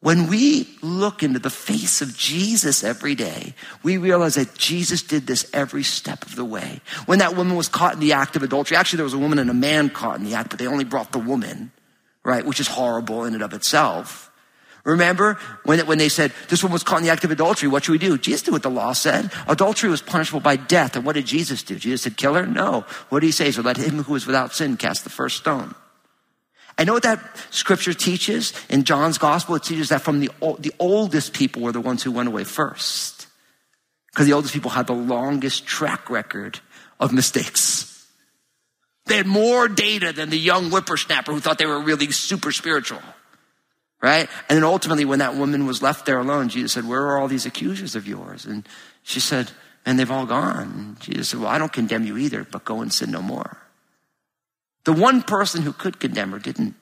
when 0.00 0.28
we 0.28 0.68
look 0.82 1.22
into 1.22 1.38
the 1.38 1.50
face 1.50 2.00
of 2.00 2.16
Jesus 2.16 2.82
every 2.82 3.14
day, 3.14 3.54
we 3.82 3.98
realize 3.98 4.34
that 4.36 4.54
Jesus 4.54 5.02
did 5.02 5.26
this 5.26 5.48
every 5.52 5.82
step 5.82 6.24
of 6.24 6.36
the 6.36 6.44
way. 6.44 6.80
When 7.06 7.18
that 7.18 7.36
woman 7.36 7.56
was 7.56 7.68
caught 7.68 7.94
in 7.94 8.00
the 8.00 8.14
act 8.14 8.34
of 8.34 8.42
adultery, 8.42 8.76
actually, 8.76 8.96
there 8.98 9.04
was 9.04 9.14
a 9.14 9.18
woman 9.18 9.38
and 9.38 9.50
a 9.50 9.54
man 9.54 9.90
caught 9.90 10.18
in 10.18 10.24
the 10.24 10.34
act, 10.34 10.50
but 10.50 10.58
they 10.58 10.66
only 10.66 10.84
brought 10.84 11.12
the 11.12 11.18
woman 11.18 11.70
right? 12.24 12.44
Which 12.44 12.60
is 12.60 12.68
horrible 12.68 13.24
in 13.24 13.34
and 13.34 13.42
of 13.42 13.52
itself. 13.52 14.29
Remember 14.84 15.34
when, 15.64 15.86
when 15.86 15.98
they 15.98 16.08
said 16.08 16.32
this 16.48 16.62
one 16.62 16.72
was 16.72 16.82
caught 16.82 16.98
in 16.98 17.04
the 17.04 17.10
act 17.10 17.24
of 17.24 17.30
adultery, 17.30 17.68
what 17.68 17.84
should 17.84 17.92
we 17.92 17.98
do? 17.98 18.16
Jesus 18.16 18.42
did 18.42 18.52
what 18.52 18.62
the 18.62 18.70
law 18.70 18.92
said. 18.92 19.30
Adultery 19.46 19.90
was 19.90 20.00
punishable 20.00 20.40
by 20.40 20.56
death. 20.56 20.96
And 20.96 21.04
what 21.04 21.14
did 21.14 21.26
Jesus 21.26 21.62
do? 21.62 21.76
Jesus 21.76 22.02
said, 22.02 22.16
kill 22.16 22.34
her? 22.34 22.46
No. 22.46 22.86
What 23.10 23.20
did 23.20 23.26
he 23.26 23.32
say? 23.32 23.50
So 23.50 23.62
let 23.62 23.76
him 23.76 24.02
who 24.04 24.14
is 24.14 24.26
without 24.26 24.54
sin 24.54 24.76
cast 24.76 25.04
the 25.04 25.10
first 25.10 25.36
stone. 25.36 25.74
I 26.78 26.84
know 26.84 26.94
what 26.94 27.02
that 27.02 27.20
scripture 27.50 27.92
teaches 27.92 28.54
in 28.70 28.84
John's 28.84 29.18
gospel. 29.18 29.54
It 29.56 29.64
teaches 29.64 29.90
that 29.90 30.00
from 30.00 30.20
the, 30.20 30.30
the 30.58 30.72
oldest 30.78 31.34
people 31.34 31.60
were 31.60 31.72
the 31.72 31.80
ones 31.80 32.02
who 32.02 32.10
went 32.10 32.28
away 32.28 32.44
first. 32.44 33.26
Because 34.10 34.26
the 34.26 34.32
oldest 34.32 34.54
people 34.54 34.70
had 34.70 34.86
the 34.86 34.94
longest 34.94 35.66
track 35.66 36.08
record 36.08 36.58
of 36.98 37.12
mistakes. 37.12 38.06
They 39.06 39.16
had 39.16 39.26
more 39.26 39.68
data 39.68 40.12
than 40.12 40.30
the 40.30 40.38
young 40.38 40.70
whippersnapper 40.70 41.32
who 41.32 41.40
thought 41.40 41.58
they 41.58 41.66
were 41.66 41.82
really 41.82 42.10
super 42.12 42.50
spiritual. 42.50 43.02
Right? 44.02 44.28
And 44.48 44.56
then 44.56 44.64
ultimately, 44.64 45.04
when 45.04 45.18
that 45.18 45.36
woman 45.36 45.66
was 45.66 45.82
left 45.82 46.06
there 46.06 46.18
alone, 46.18 46.48
Jesus 46.48 46.72
said, 46.72 46.88
Where 46.88 47.02
are 47.02 47.20
all 47.20 47.28
these 47.28 47.44
accusers 47.44 47.94
of 47.94 48.08
yours? 48.08 48.46
And 48.46 48.66
she 49.02 49.20
said, 49.20 49.50
And 49.84 49.98
they've 49.98 50.10
all 50.10 50.24
gone. 50.24 50.72
And 50.72 51.00
Jesus 51.00 51.28
said, 51.28 51.40
Well, 51.40 51.50
I 51.50 51.58
don't 51.58 51.72
condemn 51.72 52.06
you 52.06 52.16
either, 52.16 52.44
but 52.50 52.64
go 52.64 52.80
and 52.80 52.92
sin 52.92 53.10
no 53.10 53.20
more. 53.20 53.58
The 54.84 54.92
one 54.92 55.22
person 55.22 55.62
who 55.62 55.72
could 55.72 56.00
condemn 56.00 56.32
her 56.32 56.38
didn't. 56.38 56.74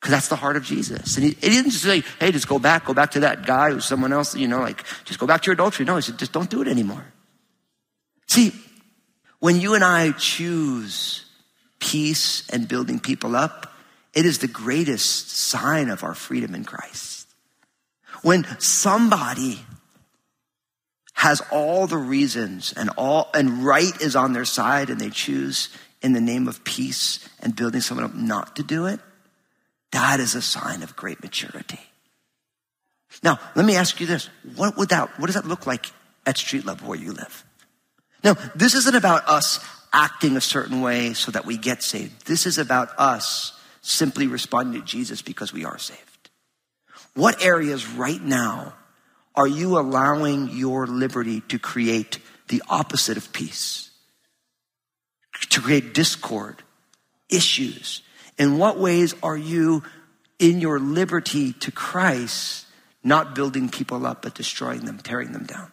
Because 0.00 0.12
that's 0.12 0.28
the 0.28 0.36
heart 0.36 0.56
of 0.56 0.64
Jesus. 0.64 1.16
And 1.16 1.24
he, 1.24 1.30
he, 1.32 1.50
didn't 1.50 1.72
just 1.72 1.84
say, 1.84 2.02
hey, 2.18 2.32
just 2.32 2.48
go 2.48 2.58
back, 2.58 2.86
go 2.86 2.94
back 2.94 3.10
to 3.12 3.20
that 3.20 3.44
guy 3.44 3.68
or 3.68 3.80
someone 3.80 4.14
else, 4.14 4.34
you 4.34 4.48
know, 4.48 4.60
like, 4.60 4.82
just 5.04 5.18
go 5.18 5.26
back 5.26 5.42
to 5.42 5.46
your 5.46 5.54
adultery. 5.54 5.84
No, 5.84 5.96
he 5.96 6.02
said, 6.02 6.18
just 6.18 6.32
don't 6.32 6.48
do 6.48 6.62
it 6.62 6.68
anymore. 6.68 7.04
See, 8.26 8.52
when 9.40 9.60
you 9.60 9.74
and 9.74 9.84
I 9.84 10.12
choose 10.12 11.26
peace 11.80 12.48
and 12.48 12.66
building 12.66 12.98
people 12.98 13.36
up, 13.36 13.69
it 14.14 14.26
is 14.26 14.38
the 14.38 14.48
greatest 14.48 15.30
sign 15.30 15.88
of 15.88 16.02
our 16.02 16.14
freedom 16.14 16.54
in 16.54 16.64
Christ. 16.64 17.28
When 18.22 18.44
somebody 18.58 19.60
has 21.14 21.42
all 21.50 21.86
the 21.86 21.96
reasons 21.96 22.72
and 22.72 22.90
all 22.96 23.28
and 23.34 23.64
right 23.64 24.00
is 24.00 24.16
on 24.16 24.32
their 24.32 24.44
side 24.44 24.90
and 24.90 25.00
they 25.00 25.10
choose 25.10 25.68
in 26.02 26.12
the 26.12 26.20
name 26.20 26.48
of 26.48 26.64
peace 26.64 27.28
and 27.40 27.54
building 27.54 27.80
someone 27.80 28.04
up 28.04 28.14
not 28.14 28.56
to 28.56 28.62
do 28.62 28.86
it, 28.86 29.00
that 29.92 30.20
is 30.20 30.34
a 30.34 30.42
sign 30.42 30.82
of 30.82 30.96
great 30.96 31.22
maturity. 31.22 31.80
Now, 33.22 33.38
let 33.54 33.66
me 33.66 33.76
ask 33.76 34.00
you 34.00 34.06
this. 34.06 34.28
What 34.56 34.76
would 34.76 34.88
that, 34.90 35.18
what 35.18 35.26
does 35.26 35.34
that 35.34 35.46
look 35.46 35.66
like 35.66 35.86
at 36.26 36.38
street 36.38 36.64
level 36.64 36.88
where 36.88 36.98
you 36.98 37.12
live? 37.12 37.44
Now, 38.22 38.34
this 38.54 38.74
isn't 38.74 38.94
about 38.94 39.28
us 39.28 39.64
acting 39.92 40.36
a 40.36 40.40
certain 40.40 40.80
way 40.80 41.14
so 41.14 41.32
that 41.32 41.44
we 41.44 41.56
get 41.56 41.82
saved. 41.82 42.26
This 42.26 42.46
is 42.46 42.58
about 42.58 42.90
us 42.98 43.59
simply 43.80 44.26
responding 44.26 44.80
to 44.80 44.86
Jesus 44.86 45.22
because 45.22 45.52
we 45.52 45.64
are 45.64 45.78
saved. 45.78 46.30
What 47.14 47.42
areas 47.42 47.86
right 47.88 48.22
now 48.22 48.74
are 49.34 49.46
you 49.46 49.78
allowing 49.78 50.48
your 50.50 50.86
liberty 50.86 51.40
to 51.42 51.58
create 51.58 52.18
the 52.48 52.62
opposite 52.68 53.16
of 53.16 53.32
peace? 53.32 53.90
To 55.50 55.60
create 55.60 55.94
discord, 55.94 56.62
issues? 57.28 58.02
In 58.38 58.58
what 58.58 58.78
ways 58.78 59.14
are 59.22 59.36
you 59.36 59.82
in 60.38 60.60
your 60.60 60.78
liberty 60.78 61.52
to 61.54 61.72
Christ 61.72 62.66
not 63.02 63.34
building 63.34 63.68
people 63.68 64.06
up 64.06 64.22
but 64.22 64.34
destroying 64.34 64.84
them, 64.84 64.98
tearing 64.98 65.32
them 65.32 65.44
down? 65.44 65.72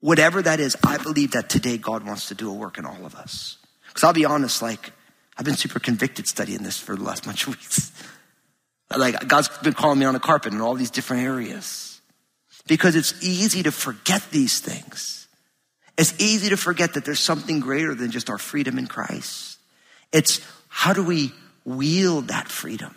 Whatever 0.00 0.42
that 0.42 0.60
is, 0.60 0.76
I 0.86 0.98
believe 0.98 1.32
that 1.32 1.48
today 1.48 1.76
God 1.76 2.06
wants 2.06 2.28
to 2.28 2.34
do 2.34 2.50
a 2.50 2.54
work 2.54 2.78
in 2.78 2.86
all 2.86 3.04
of 3.04 3.16
us. 3.16 3.58
Because 3.88 4.04
I'll 4.04 4.12
be 4.12 4.24
honest, 4.24 4.62
like, 4.62 4.92
I've 5.38 5.44
been 5.44 5.56
super 5.56 5.78
convicted 5.78 6.26
studying 6.26 6.62
this 6.62 6.78
for 6.78 6.96
the 6.96 7.04
last 7.04 7.24
bunch 7.24 7.46
of 7.46 7.50
weeks. 7.50 7.92
Like, 8.96 9.28
God's 9.28 9.48
been 9.58 9.74
calling 9.74 9.98
me 9.98 10.06
on 10.06 10.14
the 10.14 10.20
carpet 10.20 10.52
in 10.52 10.60
all 10.60 10.74
these 10.74 10.90
different 10.90 11.22
areas. 11.22 12.00
Because 12.66 12.96
it's 12.96 13.22
easy 13.22 13.62
to 13.62 13.72
forget 13.72 14.22
these 14.30 14.60
things. 14.60 15.28
It's 15.96 16.14
easy 16.20 16.50
to 16.50 16.56
forget 16.56 16.94
that 16.94 17.04
there's 17.04 17.20
something 17.20 17.60
greater 17.60 17.94
than 17.94 18.10
just 18.10 18.30
our 18.30 18.38
freedom 18.38 18.78
in 18.78 18.86
Christ. 18.86 19.58
It's 20.12 20.40
how 20.68 20.92
do 20.92 21.02
we 21.02 21.32
wield 21.64 22.28
that 22.28 22.48
freedom 22.48 22.94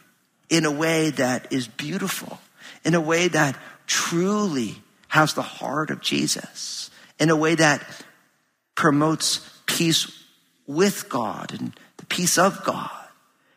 in 0.49 0.65
a 0.65 0.71
way 0.71 1.11
that 1.11 1.53
is 1.53 1.67
beautiful, 1.67 2.39
in 2.83 2.95
a 2.95 3.01
way 3.01 3.27
that 3.27 3.57
truly 3.87 4.81
has 5.07 5.33
the 5.33 5.41
heart 5.41 5.89
of 5.89 6.01
Jesus 6.01 6.89
in 7.21 7.29
a 7.29 7.35
way 7.35 7.53
that 7.53 7.85
promotes 8.73 9.47
peace 9.67 10.11
with 10.65 11.07
God 11.07 11.53
and 11.53 11.71
peace 12.11 12.37
of 12.37 12.63
God 12.63 12.91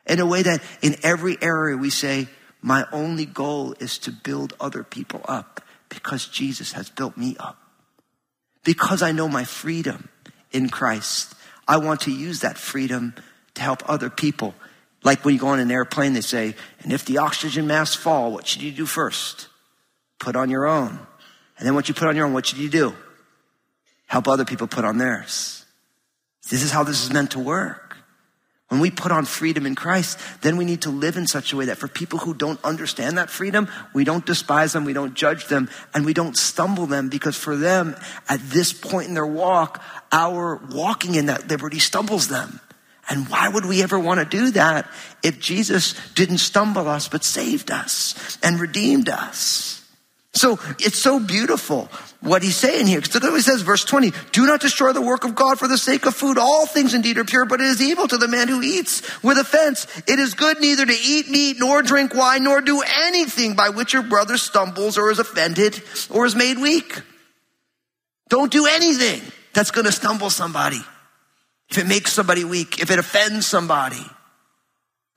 in 0.07 0.21
a 0.21 0.27
way 0.27 0.43
that 0.43 0.63
in 0.81 0.97
every 1.03 1.37
area 1.43 1.77
we 1.77 1.91
say, 1.91 2.29
my 2.63 2.87
only 2.93 3.27
goal 3.27 3.75
is 3.81 3.99
to 3.99 4.13
build 4.13 4.55
other 4.61 4.85
people 4.85 5.21
up 5.27 5.61
because 5.89 6.27
Jesus 6.27 6.73
has 6.73 6.89
built 6.89 7.17
me 7.17 7.37
up. 7.39 7.59
Because 8.65 9.03
I 9.03 9.13
know 9.13 9.29
my 9.29 9.45
freedom 9.45 10.09
in 10.53 10.71
Christ, 10.71 11.35
I 11.69 11.77
want 11.79 12.03
to 12.03 12.13
use 12.13 12.41
that 12.41 12.57
freedom 12.57 13.15
to 13.55 13.63
help 13.63 13.83
other 13.89 14.09
people. 14.09 14.55
Like 15.03 15.25
when 15.25 15.35
you 15.35 15.41
go 15.41 15.49
on 15.49 15.61
an 15.61 15.71
airplane, 15.71 16.15
they 16.15 16.23
say, 16.23 16.55
and 16.81 16.93
if 16.93 17.05
the 17.05 17.19
oxygen 17.19 17.67
masks 17.67 17.97
fall, 17.97 18.33
what 18.33 18.47
should 18.47 18.63
you 18.63 18.73
do 18.73 18.87
first? 18.87 19.49
Put 20.19 20.37
on 20.37 20.49
your 20.49 20.67
own. 20.67 20.99
And 21.59 21.67
then 21.67 21.75
once 21.75 21.89
you 21.89 21.95
put 21.95 22.09
on 22.09 22.17
your 22.17 22.27
own, 22.27 22.33
what 22.33 22.47
should 22.47 22.59
you 22.59 22.71
do? 22.71 22.95
Help 24.07 24.29
other 24.29 24.45
people 24.45 24.67
put 24.67 24.85
on 24.85 24.97
theirs. 24.97 25.67
This 26.49 26.63
is 26.63 26.71
how 26.71 26.85
this 26.85 27.03
is 27.03 27.13
meant 27.13 27.33
to 27.33 27.39
work. 27.39 27.84
When 28.69 28.81
we 28.81 28.91
put 28.91 29.13
on 29.13 29.27
freedom 29.27 29.67
in 29.67 29.75
Christ, 29.75 30.19
then 30.41 30.57
we 30.57 30.65
need 30.65 30.83
to 30.83 30.91
live 30.91 31.17
in 31.17 31.27
such 31.27 31.53
a 31.53 31.57
way 31.57 31.67
that 31.67 31.77
for 31.77 31.87
people 31.87 32.19
who 32.19 32.33
don't 32.33 32.63
understand 32.65 33.19
that 33.19 33.29
freedom, 33.29 33.69
we 33.93 34.05
don't 34.05 34.25
despise 34.25 34.73
them, 34.73 34.85
we 34.85 34.95
don't 34.95 35.15
judge 35.15 35.47
them, 35.47 35.69
and 35.93 36.07
we 36.07 36.15
don't 36.15 36.37
stumble 36.37 36.87
them 36.87 37.11
because 37.11 37.37
for 37.37 37.57
them, 37.57 37.95
at 38.29 38.41
this 38.41 38.73
point 38.73 39.09
in 39.09 39.15
their 39.15 39.27
walk, 39.27 39.83
our 40.11 40.57
walking 40.71 41.15
in 41.15 41.27
that 41.27 41.49
liberty 41.49 41.79
stumbles 41.79 42.29
them. 42.29 42.59
And 43.09 43.29
why 43.29 43.49
would 43.49 43.67
we 43.67 43.83
ever 43.83 43.99
want 43.99 44.21
to 44.21 44.27
do 44.27 44.51
that 44.53 44.91
if 45.23 45.39
Jesus 45.39 45.95
didn't 46.15 46.39
stumble 46.39 46.89
us, 46.89 47.07
but 47.07 47.23
saved 47.23 47.71
us 47.71 48.39
and 48.43 48.59
redeemed 48.59 49.11
us? 49.11 49.84
So 50.35 50.59
it's 50.81 50.99
so 50.99 51.21
beautiful 51.21 51.89
what 52.21 52.43
he's 52.43 52.57
saying 52.57 52.89
here. 52.89 53.01
Look 53.01 53.15
at 53.17 53.23
what 53.23 53.35
he 53.35 53.41
says, 53.41 53.63
verse 53.63 53.85
20. 53.85 54.13
Do 54.33 54.47
not 54.47 54.61
destroy 54.61 54.93
the 54.93 55.01
work 55.01 55.25
of 55.25 55.37
God 55.37 55.61
for 55.61 55.69
the 55.69 55.79
sake 55.79 56.07
of 56.07 56.15
food. 56.15 56.39
All 56.39 56.67
things 56.67 56.93
indeed 56.93 57.19
are 57.19 57.25
pure, 57.25 57.45
but 57.45 57.61
it 57.61 57.67
is 57.67 57.81
evil 57.81 58.09
to 58.09 58.17
the 58.17 58.27
man 58.27 58.49
who 58.49 58.61
eats 58.61 59.03
with 59.23 59.39
offense. 59.39 59.87
It 60.09 60.19
is 60.19 60.35
good 60.35 60.61
neither 60.61 60.85
to 60.85 60.93
eat 60.93 61.31
meat, 61.31 61.59
nor 61.61 61.83
drink 61.83 62.15
wine, 62.15 62.43
nor 62.43 62.61
do 62.61 62.83
anything 62.83 63.55
by 63.55 63.69
which 63.69 63.93
your 63.93 64.03
brother 64.03 64.37
stumbles 64.37 64.99
or 64.99 65.11
is 65.11 65.21
offended 65.21 65.81
or 66.11 66.27
is 66.27 66.35
made 66.35 66.59
weak. 66.59 67.01
Don't 68.29 68.51
do 68.51 68.67
anything 68.67 69.23
that's 69.53 69.71
going 69.71 69.87
to 69.87 69.93
stumble 69.93 70.31
somebody. 70.31 70.81
If 71.71 71.79
it 71.79 71.87
makes 71.87 72.13
somebody 72.13 72.45
weak, 72.45 72.81
if 72.81 72.91
it 72.91 72.99
offends 72.99 73.47
somebody. 73.47 74.05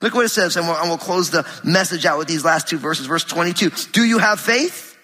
Look 0.01 0.13
what 0.13 0.25
it 0.25 0.29
says, 0.29 0.57
and 0.57 0.67
we'll, 0.67 0.77
and 0.77 0.89
we'll 0.89 0.99
close 0.99 1.31
the 1.31 1.47
message 1.63 2.05
out 2.05 2.19
with 2.19 2.27
these 2.27 2.45
last 2.45 2.67
two 2.67 2.77
verses. 2.77 3.07
Verse 3.07 3.23
22. 3.23 3.71
Do 3.91 4.03
you 4.03 4.19
have 4.19 4.39
faith? 4.39 4.96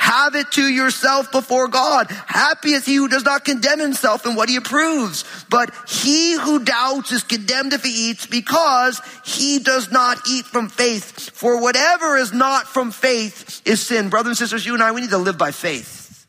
Have 0.00 0.34
it 0.34 0.50
to 0.52 0.66
yourself 0.66 1.30
before 1.30 1.68
God. 1.68 2.10
Happy 2.10 2.72
is 2.72 2.86
he 2.86 2.94
who 2.94 3.06
does 3.06 3.22
not 3.22 3.44
condemn 3.44 3.78
himself 3.78 4.24
in 4.24 4.34
what 4.34 4.48
he 4.48 4.56
approves. 4.56 5.26
But 5.50 5.74
he 5.86 6.38
who 6.38 6.64
doubts 6.64 7.12
is 7.12 7.22
condemned 7.22 7.74
if 7.74 7.84
he 7.84 8.08
eats 8.08 8.24
because 8.24 8.98
he 9.26 9.58
does 9.58 9.92
not 9.92 10.16
eat 10.26 10.46
from 10.46 10.70
faith. 10.70 11.30
For 11.34 11.60
whatever 11.60 12.16
is 12.16 12.32
not 12.32 12.66
from 12.66 12.92
faith 12.92 13.60
is 13.66 13.82
sin. 13.82 14.08
Brothers 14.08 14.30
and 14.30 14.38
sisters, 14.38 14.64
you 14.64 14.72
and 14.72 14.82
I, 14.82 14.90
we 14.92 15.02
need 15.02 15.10
to 15.10 15.18
live 15.18 15.36
by 15.36 15.50
faith. 15.50 16.26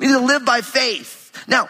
We 0.00 0.06
need 0.06 0.14
to 0.14 0.24
live 0.24 0.46
by 0.46 0.62
faith. 0.62 1.44
Now, 1.46 1.68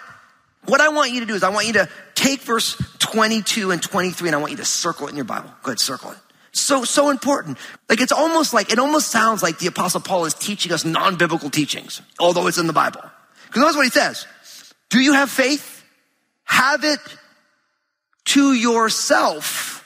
what 0.66 0.81
I 0.81 0.90
want 0.90 1.11
you 1.11 1.18
to 1.18 1.27
do 1.27 1.35
is 1.35 1.42
I 1.42 1.49
want 1.49 1.66
you 1.66 1.72
to 1.75 1.88
take 2.14 2.42
verse 2.42 2.81
22 3.01 3.72
and 3.72 3.83
23 3.83 4.29
and 4.29 4.37
I 4.37 4.38
want 4.38 4.53
you 4.53 4.59
to 4.59 4.64
circle 4.64 5.09
it 5.09 5.11
in 5.11 5.16
your 5.16 5.25
Bible. 5.25 5.51
Go 5.64 5.72
ahead, 5.72 5.81
circle 5.81 6.12
it. 6.12 6.18
So, 6.56 6.84
so 6.84 7.10
important. 7.10 7.58
Like 7.86 8.00
it's 8.00 8.12
almost 8.12 8.54
like, 8.54 8.72
it 8.72 8.78
almost 8.78 9.08
sounds 9.08 9.42
like 9.42 9.58
the 9.58 9.66
apostle 9.66 10.00
Paul 10.00 10.24
is 10.24 10.32
teaching 10.32 10.72
us 10.72 10.86
non-biblical 10.86 11.50
teachings, 11.50 12.00
although 12.18 12.46
it's 12.46 12.56
in 12.56 12.66
the 12.66 12.72
Bible. 12.72 13.02
Because 13.46 13.60
notice 13.60 13.76
what 13.76 13.84
he 13.84 13.90
says. 13.90 14.26
Do 14.88 14.98
you 14.98 15.12
have 15.12 15.30
faith? 15.30 15.84
Have 16.44 16.82
it 16.84 17.00
to 18.26 18.54
yourself 18.54 19.84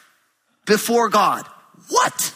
before 0.64 1.08
God. 1.08 1.44
What? 1.88 2.34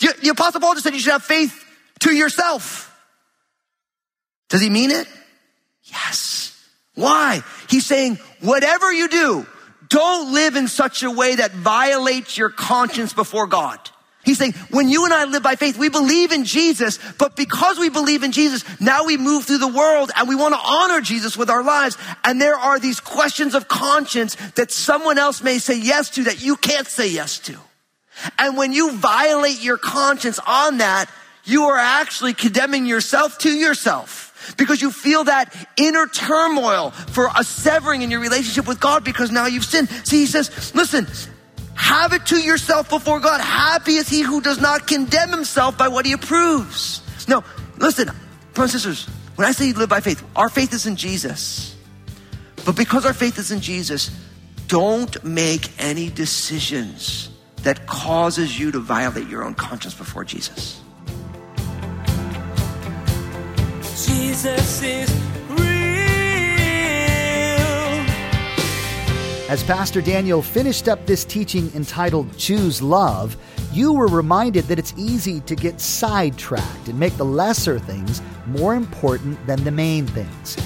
The, 0.00 0.14
the 0.20 0.28
apostle 0.28 0.60
Paul 0.60 0.74
just 0.74 0.84
said 0.84 0.92
you 0.92 1.00
should 1.00 1.12
have 1.12 1.24
faith 1.24 1.64
to 2.00 2.14
yourself. 2.14 2.94
Does 4.50 4.60
he 4.60 4.68
mean 4.68 4.90
it? 4.90 5.08
Yes. 5.84 6.62
Why? 6.94 7.42
He's 7.70 7.86
saying, 7.86 8.18
whatever 8.40 8.92
you 8.92 9.08
do, 9.08 9.46
don't 9.92 10.32
live 10.32 10.56
in 10.56 10.68
such 10.68 11.02
a 11.02 11.10
way 11.10 11.36
that 11.36 11.52
violates 11.52 12.38
your 12.38 12.48
conscience 12.48 13.12
before 13.12 13.46
God. 13.46 13.78
He's 14.24 14.38
saying, 14.38 14.54
when 14.70 14.88
you 14.88 15.04
and 15.04 15.12
I 15.12 15.24
live 15.24 15.42
by 15.42 15.56
faith, 15.56 15.76
we 15.76 15.90
believe 15.90 16.32
in 16.32 16.44
Jesus, 16.44 16.98
but 17.18 17.36
because 17.36 17.78
we 17.78 17.90
believe 17.90 18.22
in 18.22 18.32
Jesus, 18.32 18.64
now 18.80 19.04
we 19.04 19.16
move 19.18 19.44
through 19.44 19.58
the 19.58 19.68
world 19.68 20.10
and 20.16 20.28
we 20.28 20.34
want 20.34 20.54
to 20.54 20.60
honor 20.64 21.00
Jesus 21.00 21.36
with 21.36 21.50
our 21.50 21.62
lives. 21.62 21.98
And 22.24 22.40
there 22.40 22.54
are 22.54 22.78
these 22.78 23.00
questions 23.00 23.54
of 23.54 23.68
conscience 23.68 24.36
that 24.52 24.70
someone 24.70 25.18
else 25.18 25.42
may 25.42 25.58
say 25.58 25.78
yes 25.78 26.08
to 26.10 26.24
that 26.24 26.42
you 26.42 26.56
can't 26.56 26.86
say 26.86 27.10
yes 27.10 27.40
to. 27.40 27.58
And 28.38 28.56
when 28.56 28.72
you 28.72 28.92
violate 28.92 29.62
your 29.62 29.76
conscience 29.76 30.38
on 30.46 30.78
that, 30.78 31.10
you 31.44 31.64
are 31.64 31.78
actually 31.78 32.32
condemning 32.32 32.86
yourself 32.86 33.38
to 33.38 33.50
yourself 33.50 34.31
because 34.56 34.82
you 34.82 34.90
feel 34.90 35.24
that 35.24 35.54
inner 35.76 36.06
turmoil 36.06 36.90
for 36.90 37.28
a 37.36 37.44
severing 37.44 38.02
in 38.02 38.10
your 38.10 38.20
relationship 38.20 38.66
with 38.66 38.80
God 38.80 39.04
because 39.04 39.30
now 39.30 39.46
you've 39.46 39.64
sinned. 39.64 39.88
See, 40.04 40.18
he 40.18 40.26
says, 40.26 40.74
listen, 40.74 41.06
have 41.74 42.12
it 42.12 42.26
to 42.26 42.40
yourself 42.40 42.88
before 42.90 43.20
God. 43.20 43.40
Happy 43.40 43.96
is 43.96 44.08
he 44.08 44.22
who 44.22 44.40
does 44.40 44.60
not 44.60 44.86
condemn 44.86 45.30
himself 45.30 45.78
by 45.78 45.88
what 45.88 46.06
he 46.06 46.12
approves. 46.12 47.02
No, 47.28 47.44
listen, 47.78 48.10
brothers 48.54 48.74
and 48.74 48.82
sisters, 48.82 49.06
when 49.36 49.48
I 49.48 49.52
say 49.52 49.68
you 49.68 49.74
live 49.74 49.88
by 49.88 50.00
faith, 50.00 50.22
our 50.36 50.48
faith 50.48 50.72
is 50.74 50.86
in 50.86 50.96
Jesus. 50.96 51.76
But 52.64 52.76
because 52.76 53.06
our 53.06 53.14
faith 53.14 53.38
is 53.38 53.50
in 53.50 53.60
Jesus, 53.60 54.10
don't 54.68 55.22
make 55.24 55.70
any 55.78 56.10
decisions 56.10 57.30
that 57.62 57.86
causes 57.86 58.58
you 58.58 58.72
to 58.72 58.80
violate 58.80 59.28
your 59.28 59.44
own 59.44 59.54
conscience 59.54 59.94
before 59.94 60.24
Jesus. 60.24 60.81
Jesus 64.12 64.82
is 64.82 65.10
real. 65.48 65.58
As 69.48 69.62
Pastor 69.64 70.02
Daniel 70.02 70.42
finished 70.42 70.86
up 70.86 71.06
this 71.06 71.24
teaching 71.24 71.70
entitled 71.74 72.36
Choose 72.36 72.82
Love, 72.82 73.36
you 73.72 73.92
were 73.92 74.08
reminded 74.08 74.64
that 74.64 74.78
it's 74.78 74.92
easy 74.98 75.40
to 75.40 75.54
get 75.54 75.80
sidetracked 75.80 76.88
and 76.88 76.98
make 76.98 77.16
the 77.16 77.24
lesser 77.24 77.78
things 77.78 78.20
more 78.46 78.74
important 78.74 79.46
than 79.46 79.64
the 79.64 79.70
main 79.70 80.06
things. 80.06 80.58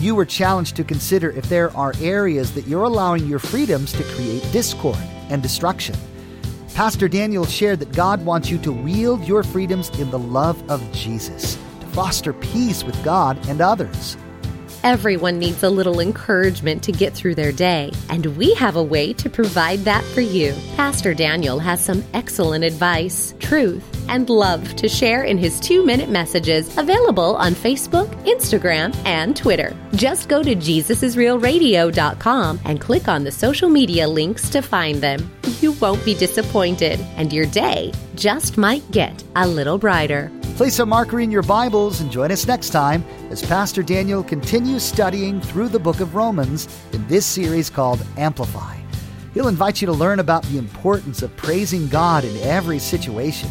You 0.00 0.14
were 0.16 0.24
challenged 0.24 0.74
to 0.76 0.84
consider 0.84 1.30
if 1.30 1.48
there 1.48 1.76
are 1.76 1.92
areas 2.00 2.52
that 2.54 2.66
you're 2.66 2.84
allowing 2.84 3.26
your 3.26 3.38
freedoms 3.38 3.92
to 3.92 4.02
create 4.14 4.42
discord 4.50 4.98
and 5.28 5.40
destruction. 5.40 5.94
Pastor 6.74 7.08
Daniel 7.08 7.44
shared 7.44 7.78
that 7.80 7.92
God 7.92 8.24
wants 8.24 8.50
you 8.50 8.58
to 8.58 8.72
wield 8.72 9.26
your 9.26 9.42
freedoms 9.44 9.90
in 10.00 10.10
the 10.10 10.18
love 10.18 10.58
of 10.70 10.80
Jesus 10.92 11.58
foster 11.98 12.32
peace 12.32 12.84
with 12.84 13.02
God 13.02 13.36
and 13.48 13.60
others. 13.60 14.16
Everyone 14.84 15.40
needs 15.40 15.64
a 15.64 15.68
little 15.68 15.98
encouragement 15.98 16.84
to 16.84 16.92
get 16.92 17.12
through 17.12 17.34
their 17.34 17.50
day, 17.50 17.90
and 18.08 18.24
we 18.36 18.54
have 18.54 18.76
a 18.76 18.82
way 18.82 19.12
to 19.14 19.28
provide 19.28 19.80
that 19.80 20.04
for 20.04 20.20
you. 20.20 20.54
Pastor 20.76 21.12
Daniel 21.12 21.58
has 21.58 21.84
some 21.84 22.04
excellent 22.14 22.62
advice, 22.62 23.34
truth, 23.40 23.82
and 24.08 24.30
love 24.30 24.76
to 24.76 24.88
share 24.88 25.24
in 25.24 25.38
his 25.38 25.58
two 25.58 25.84
minute 25.84 26.08
messages 26.08 26.78
available 26.78 27.34
on 27.34 27.54
Facebook, 27.54 28.06
Instagram, 28.22 28.94
and 29.04 29.36
Twitter. 29.36 29.76
Just 29.96 30.28
go 30.28 30.40
to 30.40 30.54
JesusIsRealRadio.com 30.54 32.60
and 32.64 32.80
click 32.80 33.08
on 33.08 33.24
the 33.24 33.32
social 33.32 33.68
media 33.68 34.06
links 34.06 34.48
to 34.50 34.62
find 34.62 35.00
them. 35.00 35.28
You 35.60 35.72
won't 35.72 36.04
be 36.04 36.14
disappointed, 36.14 37.00
and 37.16 37.32
your 37.32 37.46
day 37.46 37.92
just 38.14 38.56
might 38.56 38.88
get 38.92 39.24
a 39.34 39.48
little 39.48 39.78
brighter. 39.78 40.30
Place 40.58 40.80
a 40.80 40.86
marker 40.86 41.20
in 41.20 41.30
your 41.30 41.44
Bibles 41.44 42.00
and 42.00 42.10
join 42.10 42.32
us 42.32 42.44
next 42.44 42.70
time 42.70 43.04
as 43.30 43.40
Pastor 43.40 43.80
Daniel 43.80 44.24
continues 44.24 44.82
studying 44.82 45.40
through 45.40 45.68
the 45.68 45.78
book 45.78 46.00
of 46.00 46.16
Romans 46.16 46.66
in 46.92 47.06
this 47.06 47.24
series 47.24 47.70
called 47.70 48.04
Amplify. 48.16 48.76
He'll 49.34 49.46
invite 49.46 49.80
you 49.80 49.86
to 49.86 49.92
learn 49.92 50.18
about 50.18 50.42
the 50.46 50.58
importance 50.58 51.22
of 51.22 51.36
praising 51.36 51.86
God 51.86 52.24
in 52.24 52.36
every 52.38 52.80
situation. 52.80 53.48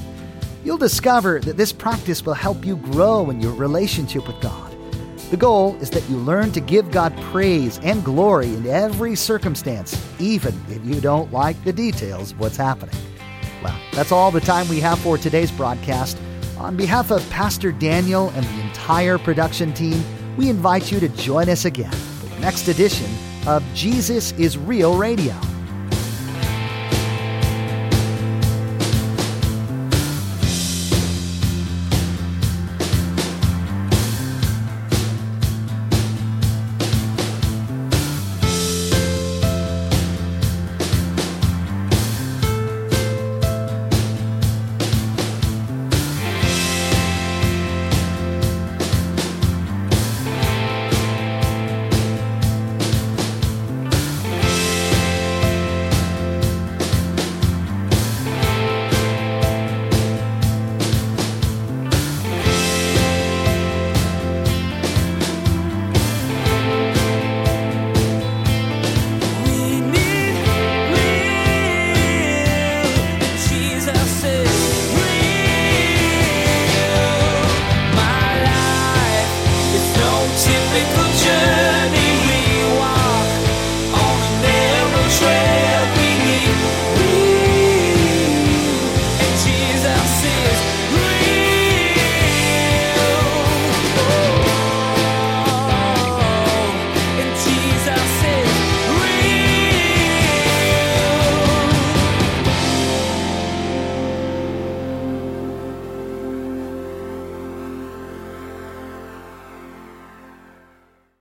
You'll 0.65 0.77
discover 0.77 1.39
that 1.39 1.55
this 1.55 1.71
practice 1.71 2.25
will 2.25 2.33
help 2.33 2.65
you 2.65 2.75
grow 2.75 3.29
in 3.29 3.39
your 3.39 3.53
relationship 3.53 4.27
with 4.27 4.41
God. 4.41 4.75
The 5.31 5.37
goal 5.37 5.77
is 5.77 5.89
that 5.91 6.09
you 6.09 6.17
learn 6.17 6.51
to 6.51 6.59
give 6.59 6.91
God 6.91 7.15
praise 7.31 7.79
and 7.83 8.03
glory 8.03 8.53
in 8.53 8.67
every 8.67 9.15
circumstance, 9.15 9.95
even 10.19 10.53
if 10.67 10.83
you 10.83 10.99
don't 10.99 11.31
like 11.31 11.63
the 11.63 11.71
details 11.71 12.33
of 12.33 12.39
what's 12.41 12.57
happening. 12.57 12.97
Well, 13.63 13.79
that's 13.93 14.11
all 14.11 14.29
the 14.29 14.41
time 14.41 14.67
we 14.67 14.81
have 14.81 14.99
for 14.99 15.17
today's 15.17 15.53
broadcast. 15.53 16.17
On 16.59 16.75
behalf 16.75 17.11
of 17.11 17.27
Pastor 17.29 17.71
Daniel 17.71 18.29
and 18.29 18.43
the 18.43 18.61
entire 18.61 19.19
production 19.19 19.73
team, 19.73 20.03
we 20.37 20.49
invite 20.49 20.91
you 20.91 20.99
to 20.99 21.09
join 21.09 21.49
us 21.49 21.65
again 21.65 21.91
for 21.91 22.25
the 22.27 22.39
next 22.39 22.67
edition 22.67 23.11
of 23.45 23.63
Jesus 23.75 24.31
is 24.33 24.57
Real 24.57 24.97
Radio. 24.97 25.35